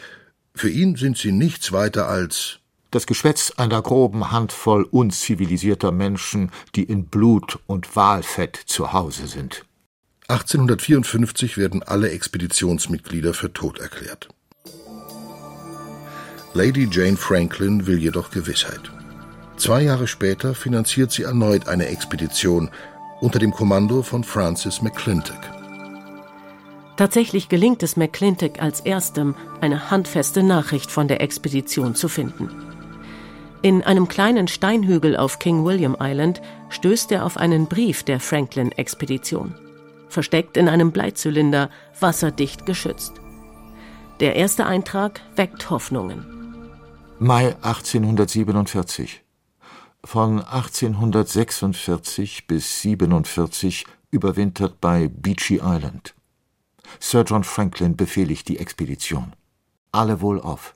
Für 0.54 0.68
ihn 0.68 0.96
sind 0.96 1.16
sie 1.16 1.32
nichts 1.32 1.72
weiter 1.72 2.08
als 2.08 2.60
das 2.90 3.06
Geschwätz 3.06 3.52
einer 3.56 3.82
groben 3.82 4.30
Handvoll 4.30 4.84
unzivilisierter 4.84 5.90
Menschen, 5.90 6.52
die 6.76 6.84
in 6.84 7.06
Blut 7.06 7.58
und 7.66 7.96
Walfett 7.96 8.56
zu 8.56 8.92
Hause 8.92 9.26
sind. 9.26 9.64
1854 10.28 11.56
werden 11.56 11.82
alle 11.82 12.10
Expeditionsmitglieder 12.10 13.34
für 13.34 13.52
tot 13.52 13.80
erklärt. 13.80 14.28
Lady 16.52 16.88
Jane 16.90 17.16
Franklin 17.16 17.86
will 17.88 17.98
jedoch 17.98 18.30
Gewissheit. 18.30 18.93
Zwei 19.56 19.82
Jahre 19.82 20.06
später 20.06 20.54
finanziert 20.54 21.12
sie 21.12 21.22
erneut 21.22 21.68
eine 21.68 21.86
Expedition 21.86 22.70
unter 23.20 23.38
dem 23.38 23.52
Kommando 23.52 24.02
von 24.02 24.24
Francis 24.24 24.82
McClintock. 24.82 25.40
Tatsächlich 26.96 27.48
gelingt 27.48 27.82
es 27.82 27.96
McClintock 27.96 28.60
als 28.60 28.80
erstem, 28.80 29.34
eine 29.60 29.90
handfeste 29.90 30.42
Nachricht 30.42 30.90
von 30.90 31.08
der 31.08 31.20
Expedition 31.20 31.94
zu 31.94 32.08
finden. 32.08 32.50
In 33.62 33.82
einem 33.82 34.08
kleinen 34.08 34.46
Steinhügel 34.46 35.16
auf 35.16 35.38
King 35.38 35.64
William 35.64 35.96
Island 35.98 36.42
stößt 36.68 37.10
er 37.12 37.24
auf 37.24 37.36
einen 37.36 37.66
Brief 37.66 38.02
der 38.02 38.20
Franklin-Expedition. 38.20 39.54
Versteckt 40.08 40.56
in 40.56 40.68
einem 40.68 40.92
Bleizylinder, 40.92 41.70
wasserdicht 41.98 42.66
geschützt. 42.66 43.14
Der 44.20 44.36
erste 44.36 44.66
Eintrag 44.66 45.22
weckt 45.34 45.70
Hoffnungen. 45.70 46.26
Mai 47.18 47.56
1847. 47.62 49.23
Von 50.04 50.42
1846 50.42 52.46
bis 52.46 52.82
47 52.82 53.86
überwintert 54.10 54.80
bei 54.80 55.08
Beachy 55.08 55.60
Island. 55.62 56.14
Sir 57.00 57.22
John 57.22 57.42
Franklin 57.42 57.96
befehligt 57.96 58.48
die 58.48 58.58
Expedition. 58.58 59.32
Alle 59.92 60.20
wohlauf. 60.20 60.74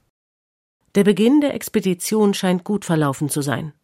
Der 0.94 1.04
Beginn 1.04 1.42
der 1.42 1.52
Expedition 1.54 2.32
scheint 2.32 2.64
gut 2.64 2.86
verlaufen 2.86 3.28
zu 3.28 3.42
sein. 3.42 3.74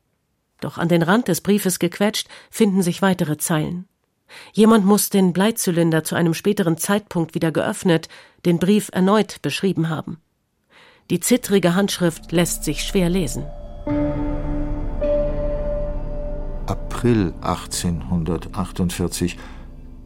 Doch 0.61 0.79
an 0.79 0.89
den 0.89 1.03
Rand 1.03 1.29
des 1.29 1.43
Briefes 1.43 1.79
gequetscht 1.79 2.29
finden 2.51 2.83
sich 2.83 3.03
weitere 3.03 3.37
Zeilen. 3.37 3.87
Jemand 4.55 4.87
muss 4.87 5.11
den 5.11 5.35
Bleizylinder 5.35 6.05
zu 6.05 6.15
einem 6.15 6.33
späteren 6.33 6.79
Zeitpunkt 6.79 7.35
wieder 7.35 7.53
geöffnet, 7.53 8.09
den 8.47 8.59
Brief 8.59 8.89
erneut 8.93 9.43
beschrieben 9.43 9.91
haben. 9.91 10.17
Die 11.11 11.21
zittrige 11.21 11.75
Handschrift 11.75 12.33
lässt 12.33 12.65
sich 12.65 12.83
schwer 12.83 13.11
lesen. 13.11 13.45
April 16.67 17.35
1848. 17.43 19.37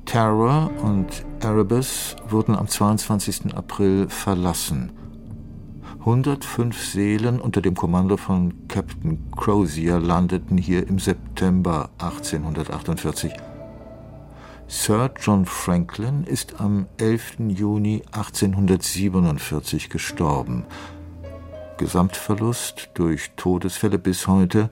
Terror 0.04 0.70
und 0.82 1.24
Erebus 1.40 2.16
wurden 2.28 2.56
am 2.56 2.66
22. 2.66 3.54
April 3.54 4.08
verlassen. 4.08 4.90
105 6.00 6.76
Seelen 6.76 7.40
unter 7.40 7.60
dem 7.60 7.74
Kommando 7.74 8.16
von 8.16 8.66
Captain 8.66 9.30
Crozier 9.36 10.00
landeten 10.00 10.58
hier 10.58 10.88
im 10.88 10.98
September 10.98 11.90
1848. 11.98 13.32
Sir 14.66 15.10
John 15.20 15.46
Franklin 15.46 16.24
ist 16.24 16.60
am 16.60 16.86
11. 16.98 17.36
Juni 17.50 18.02
1847 18.10 19.90
gestorben. 19.90 20.64
Gesamtverlust 21.76 22.90
durch 22.94 23.30
Todesfälle 23.36 23.98
bis 23.98 24.26
heute 24.26 24.70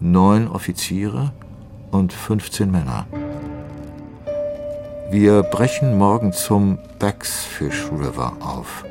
neun 0.00 0.48
Offiziere 0.48 1.32
und 1.90 2.12
15 2.12 2.70
Männer. 2.70 3.06
Wir 5.10 5.42
brechen 5.42 5.96
morgen 5.96 6.32
zum 6.32 6.78
Backsfish 6.98 7.86
River 7.90 8.36
auf. 8.40 8.84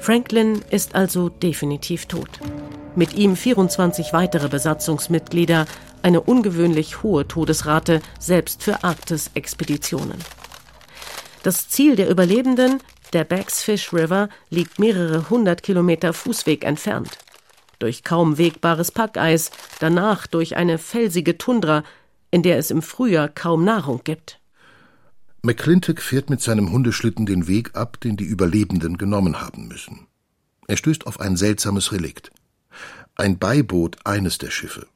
Franklin 0.00 0.62
ist 0.70 0.94
also 0.94 1.28
definitiv 1.28 2.06
tot. 2.06 2.40
Mit 2.96 3.14
ihm 3.14 3.36
24 3.36 4.12
weitere 4.12 4.48
Besatzungsmitglieder, 4.48 5.66
eine 6.02 6.20
ungewöhnlich 6.20 7.02
hohe 7.02 7.26
Todesrate, 7.28 8.02
selbst 8.18 8.64
für 8.64 8.82
Arktis-Expeditionen. 8.82 10.18
Das 11.44 11.68
Ziel 11.68 11.96
der 11.96 12.10
Überlebenden, 12.10 12.80
der 13.12 13.24
Bagsfish 13.24 13.92
River, 13.92 14.28
liegt 14.50 14.78
mehrere 14.78 15.30
hundert 15.30 15.62
Kilometer 15.62 16.12
Fußweg 16.12 16.64
entfernt. 16.64 17.18
Durch 17.82 18.04
kaum 18.04 18.38
wegbares 18.38 18.92
Packeis, 18.92 19.50
danach 19.80 20.28
durch 20.28 20.54
eine 20.54 20.78
felsige 20.78 21.36
Tundra, 21.36 21.82
in 22.30 22.44
der 22.44 22.56
es 22.56 22.70
im 22.70 22.80
Frühjahr 22.80 23.28
kaum 23.28 23.64
Nahrung 23.64 24.02
gibt. 24.04 24.38
McClintock 25.42 26.00
fährt 26.00 26.30
mit 26.30 26.40
seinem 26.40 26.70
Hundeschlitten 26.70 27.26
den 27.26 27.48
Weg 27.48 27.74
ab, 27.74 27.98
den 28.00 28.16
die 28.16 28.22
Überlebenden 28.22 28.98
genommen 28.98 29.40
haben 29.40 29.66
müssen. 29.66 30.06
Er 30.68 30.76
stößt 30.76 31.08
auf 31.08 31.18
ein 31.18 31.36
seltsames 31.36 31.90
Relikt. 31.90 32.30
Ein 33.16 33.40
Beiboot 33.40 33.96
eines 34.04 34.38
der 34.38 34.52
Schiffe, 34.52 34.86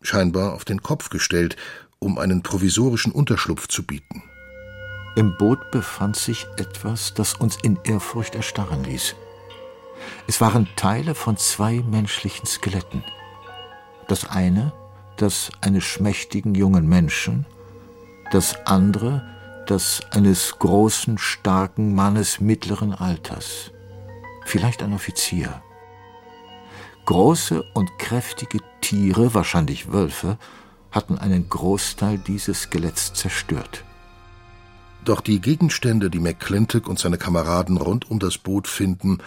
scheinbar 0.00 0.54
auf 0.54 0.64
den 0.64 0.82
Kopf 0.82 1.10
gestellt, 1.10 1.54
um 2.00 2.18
einen 2.18 2.42
provisorischen 2.42 3.12
Unterschlupf 3.12 3.68
zu 3.68 3.84
bieten. 3.84 4.24
Im 5.14 5.36
Boot 5.38 5.70
befand 5.70 6.16
sich 6.16 6.48
etwas, 6.56 7.14
das 7.14 7.34
uns 7.34 7.56
in 7.62 7.78
Ehrfurcht 7.84 8.34
erstarren 8.34 8.82
ließ. 8.82 9.14
Es 10.26 10.40
waren 10.40 10.68
Teile 10.76 11.14
von 11.14 11.36
zwei 11.36 11.82
menschlichen 11.82 12.46
Skeletten. 12.46 13.04
Das 14.08 14.28
eine, 14.28 14.72
das 15.16 15.50
eines 15.60 15.84
schmächtigen 15.84 16.54
jungen 16.54 16.88
Menschen, 16.88 17.46
das 18.30 18.66
andere, 18.66 19.22
das 19.66 20.00
eines 20.10 20.58
großen, 20.58 21.18
starken 21.18 21.94
Mannes 21.94 22.40
mittleren 22.40 22.92
Alters, 22.92 23.70
vielleicht 24.44 24.82
ein 24.82 24.92
Offizier. 24.92 25.62
Große 27.04 27.62
und 27.74 27.98
kräftige 27.98 28.58
Tiere, 28.80 29.34
wahrscheinlich 29.34 29.92
Wölfe, 29.92 30.38
hatten 30.90 31.18
einen 31.18 31.48
Großteil 31.48 32.18
dieses 32.18 32.62
Skeletts 32.62 33.12
zerstört. 33.12 33.84
Doch 35.04 35.20
die 35.20 35.40
Gegenstände, 35.40 36.10
die 36.10 36.20
McClintock 36.20 36.86
und 36.86 36.98
seine 36.98 37.18
Kameraden 37.18 37.76
rund 37.76 38.08
um 38.10 38.20
das 38.20 38.38
Boot 38.38 38.68
finden, 38.68 39.18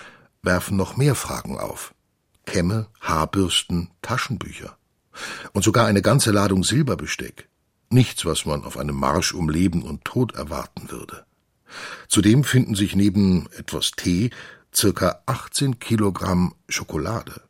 werfen 0.46 0.78
noch 0.78 0.98
mehr 0.98 1.16
Fragen 1.16 1.58
auf. 1.58 1.94
Kämme, 2.46 2.88
Haarbürsten, 3.02 3.90
Taschenbücher. 4.02 4.78
Und 5.54 5.64
sogar 5.64 5.88
eine 5.88 6.02
ganze 6.02 6.32
Ladung 6.32 6.64
Silberbesteck. 6.64 7.50
Nichts, 7.90 8.26
was 8.26 8.46
man 8.46 8.64
auf 8.64 8.78
einem 8.78 8.96
Marsch 8.96 9.34
um 9.34 9.50
Leben 9.50 9.84
und 9.84 10.06
Tod 10.06 10.36
erwarten 10.36 10.92
würde. 10.92 11.26
Zudem 12.08 12.44
finden 12.44 12.76
sich 12.76 12.96
neben 12.96 13.48
etwas 13.58 13.92
Tee 13.92 14.30
circa 14.74 15.22
18 15.26 15.80
Kilogramm 15.80 16.56
Schokolade. 16.68 17.42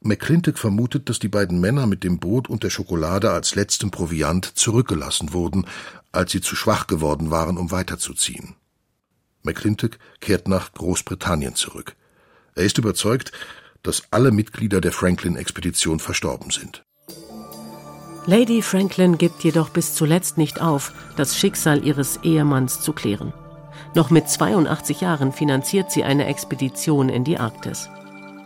McClintock 0.00 0.58
vermutet, 0.58 1.08
dass 1.08 1.18
die 1.18 1.28
beiden 1.28 1.60
Männer 1.60 1.86
mit 1.86 2.04
dem 2.04 2.18
Boot 2.20 2.48
und 2.48 2.62
der 2.62 2.70
Schokolade 2.70 3.32
als 3.32 3.56
letztem 3.56 3.90
Proviant 3.90 4.44
zurückgelassen 4.44 5.32
wurden, 5.32 5.66
als 6.12 6.32
sie 6.32 6.40
zu 6.40 6.54
schwach 6.54 6.86
geworden 6.86 7.30
waren, 7.30 7.56
um 7.56 7.70
weiterzuziehen. 7.72 8.54
McClintock 9.48 9.98
kehrt 10.20 10.46
nach 10.46 10.72
Großbritannien 10.72 11.54
zurück. 11.54 11.96
Er 12.54 12.64
ist 12.64 12.78
überzeugt, 12.78 13.32
dass 13.82 14.02
alle 14.10 14.30
Mitglieder 14.30 14.80
der 14.80 14.92
Franklin-Expedition 14.92 16.00
verstorben 16.00 16.50
sind. 16.50 16.84
Lady 18.26 18.60
Franklin 18.60 19.16
gibt 19.16 19.42
jedoch 19.42 19.70
bis 19.70 19.94
zuletzt 19.94 20.36
nicht 20.36 20.60
auf, 20.60 20.92
das 21.16 21.38
Schicksal 21.38 21.82
ihres 21.82 22.18
Ehemanns 22.22 22.82
zu 22.82 22.92
klären. 22.92 23.32
Noch 23.94 24.10
mit 24.10 24.28
82 24.28 25.00
Jahren 25.00 25.32
finanziert 25.32 25.90
sie 25.90 26.04
eine 26.04 26.26
Expedition 26.26 27.08
in 27.08 27.24
die 27.24 27.38
Arktis. 27.38 27.88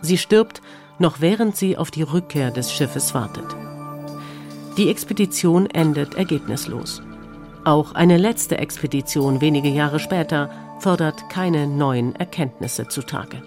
Sie 0.01 0.17
stirbt, 0.17 0.61
noch 0.99 1.19
während 1.19 1.57
sie 1.57 1.75
auf 1.75 1.91
die 1.91 2.03
Rückkehr 2.03 2.49
des 2.49 2.71
Schiffes 2.71 3.13
wartet. 3.13 3.55
Die 4.77 4.89
Expedition 4.89 5.69
endet 5.69 6.15
ergebnislos. 6.15 7.01
Auch 7.65 7.93
eine 7.93 8.17
letzte 8.17 8.57
Expedition 8.57 9.41
wenige 9.41 9.69
Jahre 9.69 9.99
später 9.99 10.49
fördert 10.79 11.29
keine 11.29 11.67
neuen 11.67 12.15
Erkenntnisse 12.15 12.87
zutage. 12.87 13.41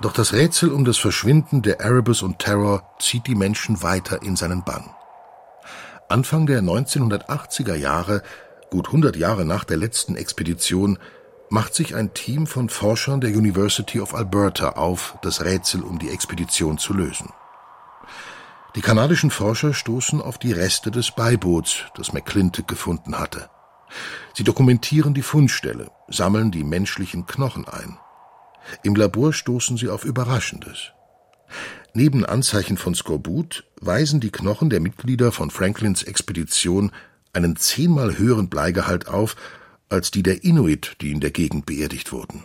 Doch 0.00 0.12
das 0.12 0.32
Rätsel 0.32 0.72
um 0.72 0.84
das 0.84 0.98
Verschwinden 0.98 1.62
der 1.62 1.80
Erebus 1.80 2.22
und 2.22 2.38
Terror 2.38 2.82
zieht 2.98 3.26
die 3.26 3.34
Menschen 3.34 3.82
weiter 3.82 4.22
in 4.22 4.36
seinen 4.36 4.64
Bann. 4.64 4.90
Anfang 6.08 6.46
der 6.46 6.60
1980er 6.62 7.74
Jahre, 7.74 8.22
gut 8.70 8.88
100 8.88 9.16
Jahre 9.16 9.44
nach 9.44 9.64
der 9.64 9.76
letzten 9.76 10.16
Expedition, 10.16 10.98
macht 11.48 11.74
sich 11.74 11.94
ein 11.94 12.12
Team 12.12 12.46
von 12.46 12.68
Forschern 12.68 13.20
der 13.20 13.30
University 13.30 14.00
of 14.00 14.14
Alberta 14.14 14.70
auf, 14.70 15.16
das 15.22 15.44
Rätsel 15.44 15.82
um 15.82 15.98
die 15.98 16.10
Expedition 16.10 16.78
zu 16.78 16.92
lösen. 16.92 17.32
Die 18.76 18.80
kanadischen 18.80 19.30
Forscher 19.30 19.72
stoßen 19.72 20.20
auf 20.20 20.38
die 20.38 20.52
Reste 20.52 20.90
des 20.90 21.12
Beiboots, 21.12 21.84
das 21.94 22.12
McClintock 22.12 22.66
gefunden 22.66 23.18
hatte. 23.18 23.48
Sie 24.34 24.42
dokumentieren 24.42 25.14
die 25.14 25.22
Fundstelle, 25.22 25.90
sammeln 26.08 26.50
die 26.50 26.64
menschlichen 26.64 27.26
Knochen 27.26 27.68
ein. 27.68 27.98
Im 28.82 28.96
Labor 28.96 29.32
stoßen 29.32 29.76
sie 29.76 29.88
auf 29.88 30.04
Überraschendes. 30.04 30.92
Neben 31.92 32.24
Anzeichen 32.24 32.76
von 32.76 32.94
Skorbut 32.96 33.64
weisen 33.80 34.18
die 34.18 34.32
Knochen 34.32 34.70
der 34.70 34.80
Mitglieder 34.80 35.30
von 35.30 35.50
Franklins 35.50 36.02
Expedition 36.02 36.90
einen 37.32 37.54
zehnmal 37.54 38.18
höheren 38.18 38.48
Bleigehalt 38.48 39.06
auf 39.06 39.36
als 39.88 40.10
die 40.10 40.24
der 40.24 40.42
Inuit, 40.42 40.96
die 41.00 41.12
in 41.12 41.20
der 41.20 41.30
Gegend 41.30 41.66
beerdigt 41.66 42.10
wurden. 42.10 42.44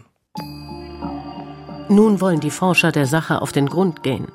Nun 1.89 2.21
wollen 2.21 2.39
die 2.39 2.51
Forscher 2.51 2.91
der 2.91 3.07
Sache 3.07 3.41
auf 3.41 3.51
den 3.51 3.65
Grund 3.65 4.03
gehen. 4.03 4.27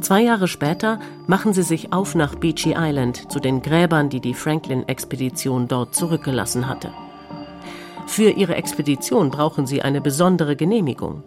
Zwei 0.00 0.22
Jahre 0.22 0.48
später 0.48 0.98
machen 1.26 1.52
sie 1.52 1.62
sich 1.62 1.92
auf 1.92 2.14
nach 2.14 2.34
Beachy 2.34 2.74
Island 2.76 3.30
zu 3.30 3.40
den 3.40 3.62
Gräbern, 3.62 4.08
die 4.08 4.20
die 4.20 4.34
Franklin-Expedition 4.34 5.68
dort 5.68 5.94
zurückgelassen 5.94 6.68
hatte. 6.68 6.90
Für 8.06 8.30
ihre 8.30 8.54
Expedition 8.54 9.30
brauchen 9.30 9.66
sie 9.66 9.82
eine 9.82 10.00
besondere 10.00 10.56
Genehmigung. 10.56 11.22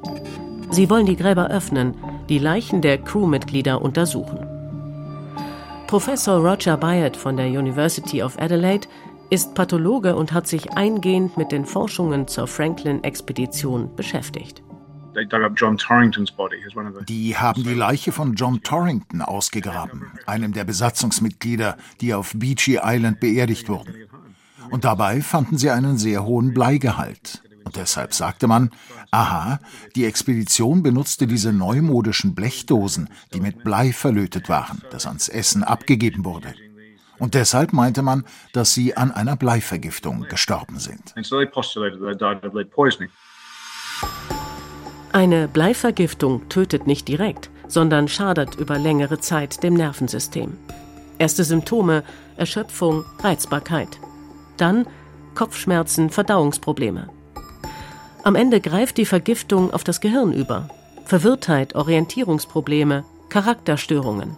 Sie 0.69 0.89
wollen 0.89 1.05
die 1.05 1.15
Gräber 1.15 1.49
öffnen, 1.49 1.95
die 2.29 2.39
Leichen 2.39 2.81
der 2.81 2.97
Crewmitglieder 2.97 3.81
untersuchen. 3.81 4.45
Professor 5.87 6.39
Roger 6.39 6.77
Byatt 6.77 7.15
von 7.15 7.37
der 7.37 7.47
University 7.47 8.21
of 8.21 8.37
Adelaide 8.39 8.87
ist 9.29 9.55
Pathologe 9.55 10.15
und 10.15 10.33
hat 10.33 10.47
sich 10.47 10.73
eingehend 10.73 11.37
mit 11.37 11.51
den 11.51 11.65
Forschungen 11.65 12.27
zur 12.27 12.47
Franklin-Expedition 12.47 13.95
beschäftigt. 13.95 14.61
Die 17.07 17.37
haben 17.37 17.63
die 17.63 17.73
Leiche 17.73 18.11
von 18.11 18.35
John 18.35 18.61
Torrington 18.61 19.21
ausgegraben, 19.21 20.11
einem 20.25 20.53
der 20.53 20.63
Besatzungsmitglieder, 20.63 21.77
die 22.01 22.13
auf 22.13 22.33
Beachy 22.35 22.79
Island 22.83 23.19
beerdigt 23.19 23.69
wurden. 23.69 23.95
Und 24.69 24.85
dabei 24.85 25.21
fanden 25.21 25.57
sie 25.57 25.71
einen 25.71 25.97
sehr 25.97 26.23
hohen 26.25 26.53
Bleigehalt. 26.53 27.41
Und 27.63 27.75
deshalb 27.75 28.13
sagte 28.13 28.47
man, 28.47 28.71
aha, 29.11 29.59
die 29.95 30.05
Expedition 30.05 30.83
benutzte 30.83 31.27
diese 31.27 31.51
neumodischen 31.51 32.33
Blechdosen, 32.33 33.09
die 33.33 33.41
mit 33.41 33.63
Blei 33.63 33.91
verlötet 33.91 34.47
waren, 34.49 34.81
das 34.91 35.05
ans 35.05 35.27
Essen 35.27 35.63
abgegeben 35.63 36.23
wurde. 36.23 36.53
Und 37.19 37.33
deshalb 37.33 37.73
meinte 37.73 38.03
man, 38.03 38.23
dass 38.53 38.73
sie 38.73 38.95
an 38.95 39.11
einer 39.11 39.35
Bleivergiftung 39.35 40.27
gestorben 40.29 40.79
sind. 40.79 41.13
Eine 45.17 45.47
Bleivergiftung 45.47 46.47
tötet 46.47 46.85
nicht 46.85 47.07
direkt, 47.07 47.49
sondern 47.67 48.07
schadet 48.07 48.53
über 48.53 48.77
längere 48.77 49.19
Zeit 49.19 49.63
dem 49.63 49.73
Nervensystem. 49.73 50.55
Erste 51.17 51.43
Symptome 51.43 52.03
Erschöpfung, 52.35 53.03
Reizbarkeit. 53.17 53.87
Dann 54.57 54.85
Kopfschmerzen, 55.33 56.11
Verdauungsprobleme. 56.11 57.09
Am 58.21 58.35
Ende 58.35 58.61
greift 58.61 58.97
die 58.97 59.07
Vergiftung 59.07 59.73
auf 59.73 59.83
das 59.83 60.01
Gehirn 60.01 60.33
über. 60.33 60.69
Verwirrtheit, 61.05 61.73
Orientierungsprobleme, 61.73 63.03
Charakterstörungen. 63.29 64.37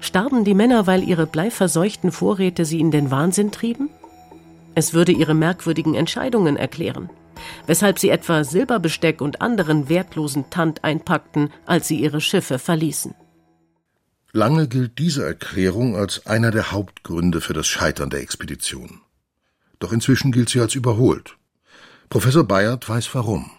Starben 0.00 0.42
die 0.42 0.54
Männer, 0.54 0.88
weil 0.88 1.04
ihre 1.04 1.28
bleiverseuchten 1.28 2.10
Vorräte 2.10 2.64
sie 2.64 2.80
in 2.80 2.90
den 2.90 3.12
Wahnsinn 3.12 3.52
trieben? 3.52 3.90
Es 4.74 4.92
würde 4.92 5.12
ihre 5.12 5.34
merkwürdigen 5.34 5.94
Entscheidungen 5.94 6.56
erklären. 6.56 7.10
Weshalb 7.66 7.98
sie 7.98 8.10
etwa 8.10 8.44
Silberbesteck 8.44 9.20
und 9.20 9.40
anderen 9.40 9.88
wertlosen 9.88 10.50
Tand 10.50 10.84
einpackten, 10.84 11.50
als 11.66 11.88
sie 11.88 12.00
ihre 12.00 12.20
Schiffe 12.20 12.58
verließen. 12.58 13.14
Lange 14.32 14.66
gilt 14.66 14.98
diese 14.98 15.26
Erklärung 15.26 15.94
als 15.94 16.26
einer 16.26 16.50
der 16.50 16.72
Hauptgründe 16.72 17.40
für 17.42 17.52
das 17.52 17.66
Scheitern 17.66 18.08
der 18.08 18.20
Expedition. 18.20 19.02
Doch 19.78 19.92
inzwischen 19.92 20.32
gilt 20.32 20.48
sie 20.48 20.60
als 20.60 20.74
überholt. 20.74 21.36
Professor 22.08 22.44
Bayard 22.44 22.88
weiß 22.88 23.14
warum. 23.14 23.50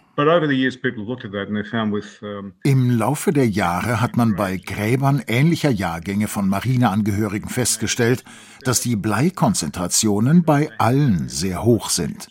Im 2.62 2.90
Laufe 2.98 3.32
der 3.32 3.48
Jahre 3.48 4.00
hat 4.00 4.16
man 4.16 4.36
bei 4.36 4.56
Gräbern 4.56 5.22
ähnlicher 5.26 5.70
Jahrgänge 5.70 6.28
von 6.28 6.48
Marineangehörigen 6.48 7.48
festgestellt, 7.48 8.22
dass 8.62 8.80
die 8.80 8.94
Bleikonzentrationen 8.94 10.44
bei 10.44 10.70
allen 10.78 11.28
sehr 11.28 11.64
hoch 11.64 11.90
sind. 11.90 12.28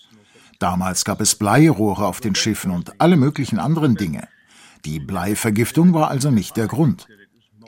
Damals 0.63 1.03
gab 1.03 1.19
es 1.19 1.35
Bleirohre 1.35 2.05
auf 2.05 2.21
den 2.21 2.35
Schiffen 2.35 2.71
und 2.71 3.01
alle 3.01 3.17
möglichen 3.17 3.59
anderen 3.59 3.95
Dinge. 3.95 4.29
Die 4.85 5.01
Bleivergiftung 5.01 5.93
war 5.93 6.07
also 6.07 6.31
nicht 6.31 6.55
der 6.55 6.67
Grund. 6.67 7.09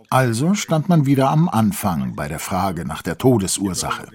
Also 0.10 0.54
stand 0.54 0.88
man 0.88 1.06
wieder 1.06 1.30
am 1.30 1.50
Anfang 1.50 2.16
bei 2.16 2.30
der 2.30 2.40
Frage 2.40 2.86
nach 2.86 3.02
der 3.02 3.18
Todesursache. 3.18 4.08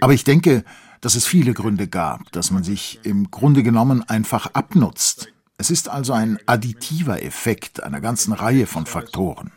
Aber 0.00 0.12
ich 0.14 0.24
denke, 0.24 0.64
dass 1.00 1.14
es 1.14 1.28
viele 1.28 1.54
Gründe 1.54 1.86
gab, 1.86 2.32
dass 2.32 2.50
man 2.50 2.64
sich 2.64 2.98
im 3.04 3.30
Grunde 3.30 3.62
genommen 3.62 4.02
einfach 4.02 4.48
abnutzt. 4.54 5.28
Es 5.58 5.70
ist 5.70 5.88
also 5.88 6.14
ein 6.14 6.40
additiver 6.46 7.22
Effekt 7.22 7.84
einer 7.84 8.00
ganzen 8.00 8.32
Reihe 8.32 8.66
von 8.66 8.84
Faktoren. 8.84 9.52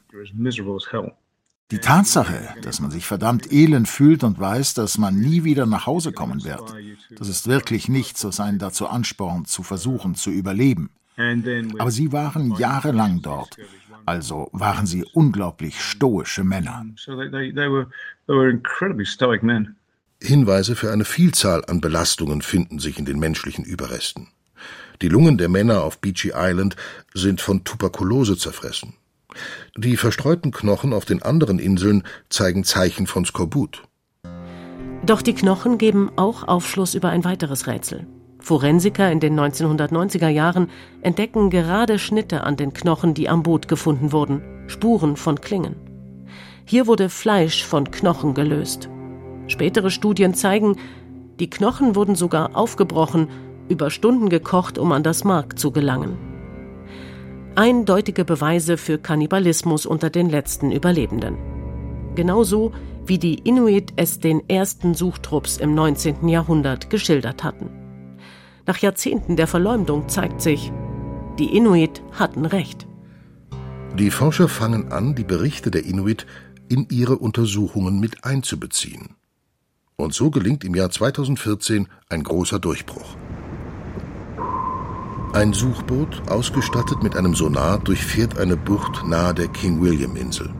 Die 1.71 1.79
Tatsache, 1.79 2.49
dass 2.61 2.81
man 2.81 2.91
sich 2.91 3.05
verdammt 3.05 3.51
elend 3.51 3.87
fühlt 3.87 4.23
und 4.23 4.39
weiß, 4.39 4.73
dass 4.73 4.97
man 4.97 5.17
nie 5.17 5.45
wieder 5.45 5.65
nach 5.65 5.85
Hause 5.85 6.11
kommen 6.11 6.43
wird, 6.43 6.75
das 7.17 7.29
ist 7.29 7.47
wirklich 7.47 7.87
nichts, 7.87 8.25
was 8.25 8.39
einen 8.41 8.59
dazu 8.59 8.87
anspornt, 8.87 9.47
zu 9.47 9.63
versuchen 9.63 10.15
zu 10.15 10.31
überleben. 10.31 10.89
Aber 11.77 11.91
sie 11.91 12.11
waren 12.11 12.55
jahrelang 12.57 13.21
dort, 13.21 13.57
also 14.05 14.49
waren 14.51 14.85
sie 14.85 15.05
unglaublich 15.13 15.81
stoische 15.81 16.43
Männer. 16.43 16.85
Hinweise 20.21 20.75
für 20.75 20.91
eine 20.91 21.05
Vielzahl 21.05 21.65
an 21.65 21.81
Belastungen 21.81 22.41
finden 22.41 22.79
sich 22.79 22.99
in 22.99 23.05
den 23.05 23.19
menschlichen 23.19 23.65
Überresten. 23.65 24.27
Die 25.01 25.07
Lungen 25.07 25.37
der 25.37 25.49
Männer 25.49 25.83
auf 25.83 25.99
Beachy 25.99 26.33
Island 26.35 26.75
sind 27.13 27.41
von 27.41 27.63
Tuberkulose 27.63 28.37
zerfressen. 28.37 28.93
Die 29.77 29.97
verstreuten 29.97 30.51
Knochen 30.51 30.93
auf 30.93 31.05
den 31.05 31.21
anderen 31.21 31.59
Inseln 31.59 32.03
zeigen 32.29 32.63
Zeichen 32.63 33.07
von 33.07 33.25
Skorbut. 33.25 33.83
Doch 35.05 35.21
die 35.21 35.33
Knochen 35.33 35.77
geben 35.77 36.11
auch 36.15 36.47
Aufschluss 36.47 36.93
über 36.93 37.09
ein 37.09 37.23
weiteres 37.23 37.67
Rätsel. 37.67 38.05
Forensiker 38.39 39.11
in 39.11 39.19
den 39.19 39.39
1990er 39.39 40.27
Jahren 40.27 40.69
entdecken 41.01 41.49
gerade 41.49 41.99
Schnitte 41.99 42.43
an 42.43 42.57
den 42.57 42.73
Knochen, 42.73 43.13
die 43.13 43.29
am 43.29 43.43
Boot 43.43 43.67
gefunden 43.67 44.11
wurden, 44.11 44.41
Spuren 44.67 45.15
von 45.15 45.39
Klingen. 45.41 45.75
Hier 46.65 46.87
wurde 46.87 47.09
Fleisch 47.09 47.65
von 47.65 47.89
Knochen 47.89 48.33
gelöst. 48.33 48.89
Spätere 49.47 49.91
Studien 49.91 50.33
zeigen, 50.33 50.77
die 51.39 51.49
Knochen 51.49 51.95
wurden 51.95 52.15
sogar 52.15 52.55
aufgebrochen, 52.55 53.27
über 53.69 53.89
Stunden 53.89 54.29
gekocht, 54.29 54.77
um 54.77 54.91
an 54.91 55.03
das 55.03 55.23
Mark 55.23 55.57
zu 55.57 55.71
gelangen. 55.71 56.30
Eindeutige 57.55 58.23
Beweise 58.23 58.77
für 58.77 58.97
Kannibalismus 58.97 59.85
unter 59.85 60.09
den 60.09 60.29
letzten 60.29 60.71
Überlebenden. 60.71 61.35
Genauso 62.15 62.71
wie 63.05 63.19
die 63.19 63.39
Inuit 63.39 63.91
es 63.97 64.19
den 64.19 64.47
ersten 64.49 64.93
Suchtrupps 64.93 65.57
im 65.57 65.75
19. 65.75 66.29
Jahrhundert 66.29 66.89
geschildert 66.89 67.43
hatten. 67.43 67.69
Nach 68.65 68.77
Jahrzehnten 68.77 69.35
der 69.35 69.47
Verleumdung 69.47 70.07
zeigt 70.07 70.41
sich, 70.41 70.71
die 71.39 71.57
Inuit 71.57 72.01
hatten 72.13 72.45
recht. 72.45 72.87
Die 73.99 74.11
Forscher 74.11 74.47
fangen 74.47 74.93
an, 74.93 75.13
die 75.13 75.25
Berichte 75.25 75.71
der 75.71 75.83
Inuit 75.83 76.25
in 76.69 76.87
ihre 76.89 77.17
Untersuchungen 77.17 77.99
mit 77.99 78.23
einzubeziehen. 78.23 79.15
Und 79.97 80.13
so 80.13 80.31
gelingt 80.31 80.63
im 80.63 80.73
Jahr 80.73 80.89
2014 80.89 81.89
ein 82.07 82.23
großer 82.23 82.59
Durchbruch. 82.59 83.17
Ein 85.33 85.53
Suchboot, 85.53 86.29
ausgestattet 86.29 87.01
mit 87.03 87.15
einem 87.15 87.33
Sonar, 87.33 87.79
durchfährt 87.79 88.37
eine 88.37 88.57
Bucht 88.57 89.07
nahe 89.07 89.33
der 89.33 89.47
King 89.47 89.81
William 89.81 90.17
Insel. 90.17 90.53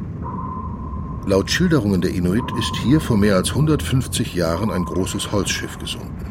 Laut 1.26 1.52
Schilderungen 1.52 2.00
der 2.00 2.12
Inuit 2.12 2.50
ist 2.58 2.74
hier 2.78 3.02
vor 3.02 3.18
mehr 3.18 3.36
als 3.36 3.50
150 3.50 4.34
Jahren 4.34 4.72
ein 4.72 4.86
großes 4.86 5.34
Holzschiff 5.34 5.78
gesunken. 5.78 6.26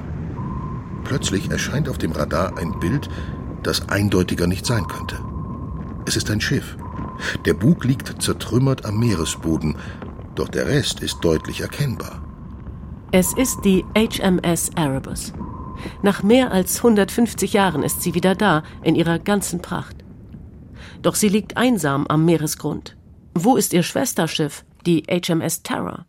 Plötzlich 1.05 1.51
erscheint 1.51 1.87
auf 1.91 1.99
dem 1.99 2.13
Radar 2.13 2.57
ein 2.57 2.81
Bild, 2.81 3.11
das 3.63 3.91
eindeutiger 3.91 4.47
nicht 4.47 4.65
sein 4.65 4.87
könnte. 4.89 5.17
Es 6.07 6.17
ist 6.17 6.31
ein 6.31 6.41
Schiff. 6.41 6.79
Der 7.45 7.53
Bug 7.53 7.85
liegt 7.85 8.23
zertrümmert 8.23 8.87
am 8.87 8.99
Meeresboden, 8.99 9.77
doch 10.35 10.49
der 10.49 10.67
Rest 10.67 11.01
ist 11.01 11.19
deutlich 11.21 11.61
erkennbar. 11.61 12.23
Es 13.13 13.35
ist 13.35 13.59
die 13.67 13.85
HMS 13.95 14.71
Erebus. 14.77 15.35
Nach 16.03 16.23
mehr 16.23 16.53
als 16.53 16.79
150 16.79 17.53
Jahren 17.53 17.83
ist 17.83 18.03
sie 18.03 18.15
wieder 18.15 18.35
da, 18.35 18.63
in 18.83 18.95
ihrer 18.95 19.19
ganzen 19.19 19.63
Pracht. 19.63 19.97
Doch 21.03 21.15
sie 21.15 21.29
liegt 21.29 21.57
einsam 21.57 22.07
am 22.07 22.25
Meeresgrund. 22.25 22.97
Wo 23.35 23.57
ist 23.57 23.73
ihr 23.73 23.83
Schwesterschiff, 23.83 24.65
die 24.87 25.03
HMS 25.03 25.63
Terror? 25.63 26.07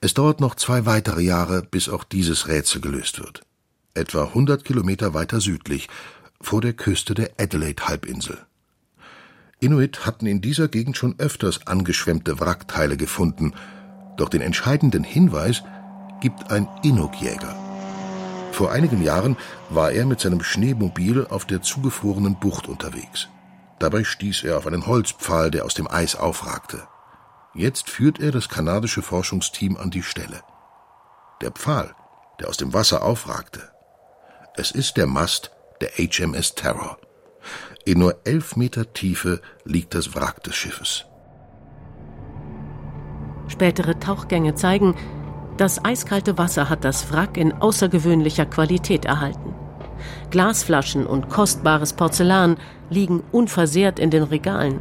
Es 0.00 0.14
dauert 0.14 0.40
noch 0.40 0.54
zwei 0.54 0.86
weitere 0.86 1.22
Jahre, 1.22 1.62
bis 1.62 1.88
auch 1.88 2.04
dieses 2.04 2.48
Rätsel 2.48 2.80
gelöst 2.80 3.18
wird 3.18 3.42
etwa 3.96 4.24
100 4.24 4.64
Kilometer 4.64 5.14
weiter 5.14 5.40
südlich, 5.40 5.88
vor 6.40 6.60
der 6.60 6.74
Küste 6.74 7.14
der 7.14 7.30
Adelaide-Halbinsel. 7.38 8.38
Inuit 9.58 10.04
hatten 10.04 10.26
in 10.26 10.42
dieser 10.42 10.68
Gegend 10.68 10.98
schon 10.98 11.14
öfters 11.18 11.66
angeschwemmte 11.66 12.38
Wrackteile 12.40 12.96
gefunden, 12.96 13.54
doch 14.16 14.28
den 14.28 14.42
entscheidenden 14.42 15.02
Hinweis 15.02 15.62
gibt 16.20 16.50
ein 16.50 16.68
Inuk-Jäger. 16.82 17.65
Vor 18.56 18.72
einigen 18.72 19.02
Jahren 19.02 19.36
war 19.68 19.92
er 19.92 20.06
mit 20.06 20.20
seinem 20.20 20.42
Schneemobil 20.42 21.26
auf 21.26 21.44
der 21.44 21.60
zugefrorenen 21.60 22.40
Bucht 22.40 22.68
unterwegs. 22.68 23.28
Dabei 23.78 24.02
stieß 24.02 24.44
er 24.44 24.56
auf 24.56 24.66
einen 24.66 24.86
Holzpfahl, 24.86 25.50
der 25.50 25.66
aus 25.66 25.74
dem 25.74 25.86
Eis 25.86 26.16
aufragte. 26.16 26.88
Jetzt 27.52 27.90
führt 27.90 28.18
er 28.18 28.32
das 28.32 28.48
kanadische 28.48 29.02
Forschungsteam 29.02 29.76
an 29.76 29.90
die 29.90 30.02
Stelle. 30.02 30.40
Der 31.42 31.50
Pfahl, 31.50 31.94
der 32.40 32.48
aus 32.48 32.56
dem 32.56 32.72
Wasser 32.72 33.02
aufragte, 33.02 33.60
es 34.54 34.70
ist 34.70 34.96
der 34.96 35.06
Mast 35.06 35.50
der 35.82 35.90
HMS 35.90 36.54
Terror. 36.54 36.96
In 37.84 37.98
nur 37.98 38.16
elf 38.24 38.56
Meter 38.56 38.90
Tiefe 38.94 39.42
liegt 39.64 39.94
das 39.94 40.14
Wrack 40.14 40.42
des 40.44 40.56
Schiffes. 40.56 41.04
Spätere 43.48 44.00
Tauchgänge 44.00 44.54
zeigen, 44.54 44.94
das 45.56 45.84
eiskalte 45.84 46.38
Wasser 46.38 46.68
hat 46.68 46.84
das 46.84 47.12
Wrack 47.12 47.36
in 47.36 47.52
außergewöhnlicher 47.52 48.46
Qualität 48.46 49.04
erhalten. 49.04 49.54
Glasflaschen 50.30 51.06
und 51.06 51.28
kostbares 51.28 51.92
Porzellan 51.92 52.56
liegen 52.90 53.22
unversehrt 53.32 53.98
in 53.98 54.10
den 54.10 54.22
Regalen. 54.22 54.80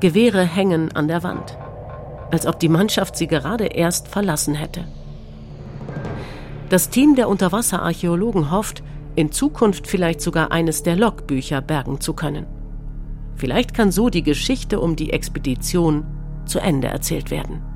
Gewehre 0.00 0.42
hängen 0.42 0.92
an 0.92 1.08
der 1.08 1.22
Wand. 1.22 1.56
Als 2.30 2.46
ob 2.46 2.60
die 2.60 2.68
Mannschaft 2.68 3.16
sie 3.16 3.26
gerade 3.26 3.66
erst 3.66 4.08
verlassen 4.08 4.54
hätte. 4.54 4.84
Das 6.68 6.88
Team 6.88 7.16
der 7.16 7.28
Unterwasserarchäologen 7.28 8.50
hofft, 8.50 8.82
in 9.14 9.30
Zukunft 9.30 9.86
vielleicht 9.86 10.22
sogar 10.22 10.52
eines 10.52 10.82
der 10.82 10.96
Logbücher 10.96 11.60
bergen 11.60 12.00
zu 12.00 12.14
können. 12.14 12.46
Vielleicht 13.34 13.74
kann 13.74 13.90
so 13.90 14.08
die 14.08 14.22
Geschichte 14.22 14.80
um 14.80 14.96
die 14.96 15.12
Expedition 15.12 16.06
zu 16.46 16.60
Ende 16.60 16.88
erzählt 16.88 17.30
werden. 17.30 17.71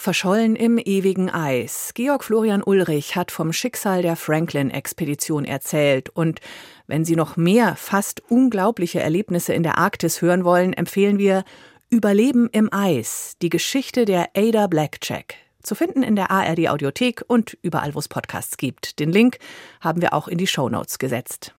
Verschollen 0.00 0.56
im 0.56 0.78
ewigen 0.78 1.28
Eis. 1.28 1.90
Georg 1.92 2.24
Florian 2.24 2.62
Ulrich 2.62 3.16
hat 3.16 3.30
vom 3.30 3.52
Schicksal 3.52 4.00
der 4.00 4.16
Franklin-Expedition 4.16 5.44
erzählt. 5.44 6.08
Und 6.08 6.40
wenn 6.86 7.04
Sie 7.04 7.16
noch 7.16 7.36
mehr 7.36 7.76
fast 7.76 8.22
unglaubliche 8.30 9.00
Erlebnisse 9.00 9.52
in 9.52 9.62
der 9.62 9.76
Arktis 9.76 10.22
hören 10.22 10.42
wollen, 10.42 10.72
empfehlen 10.72 11.18
wir 11.18 11.44
Überleben 11.90 12.48
im 12.50 12.72
Eis, 12.72 13.34
die 13.42 13.50
Geschichte 13.50 14.06
der 14.06 14.30
Ada 14.34 14.68
Blackjack. 14.68 15.34
Zu 15.62 15.74
finden 15.74 16.02
in 16.02 16.16
der 16.16 16.30
ARD 16.30 16.70
Audiothek 16.70 17.22
und 17.26 17.58
überall, 17.60 17.94
wo 17.94 17.98
es 17.98 18.08
Podcasts 18.08 18.56
gibt. 18.56 19.00
Den 19.00 19.12
Link 19.12 19.36
haben 19.82 20.00
wir 20.00 20.14
auch 20.14 20.28
in 20.28 20.38
die 20.38 20.46
Show 20.46 20.70
Notes 20.70 20.98
gesetzt. 20.98 21.54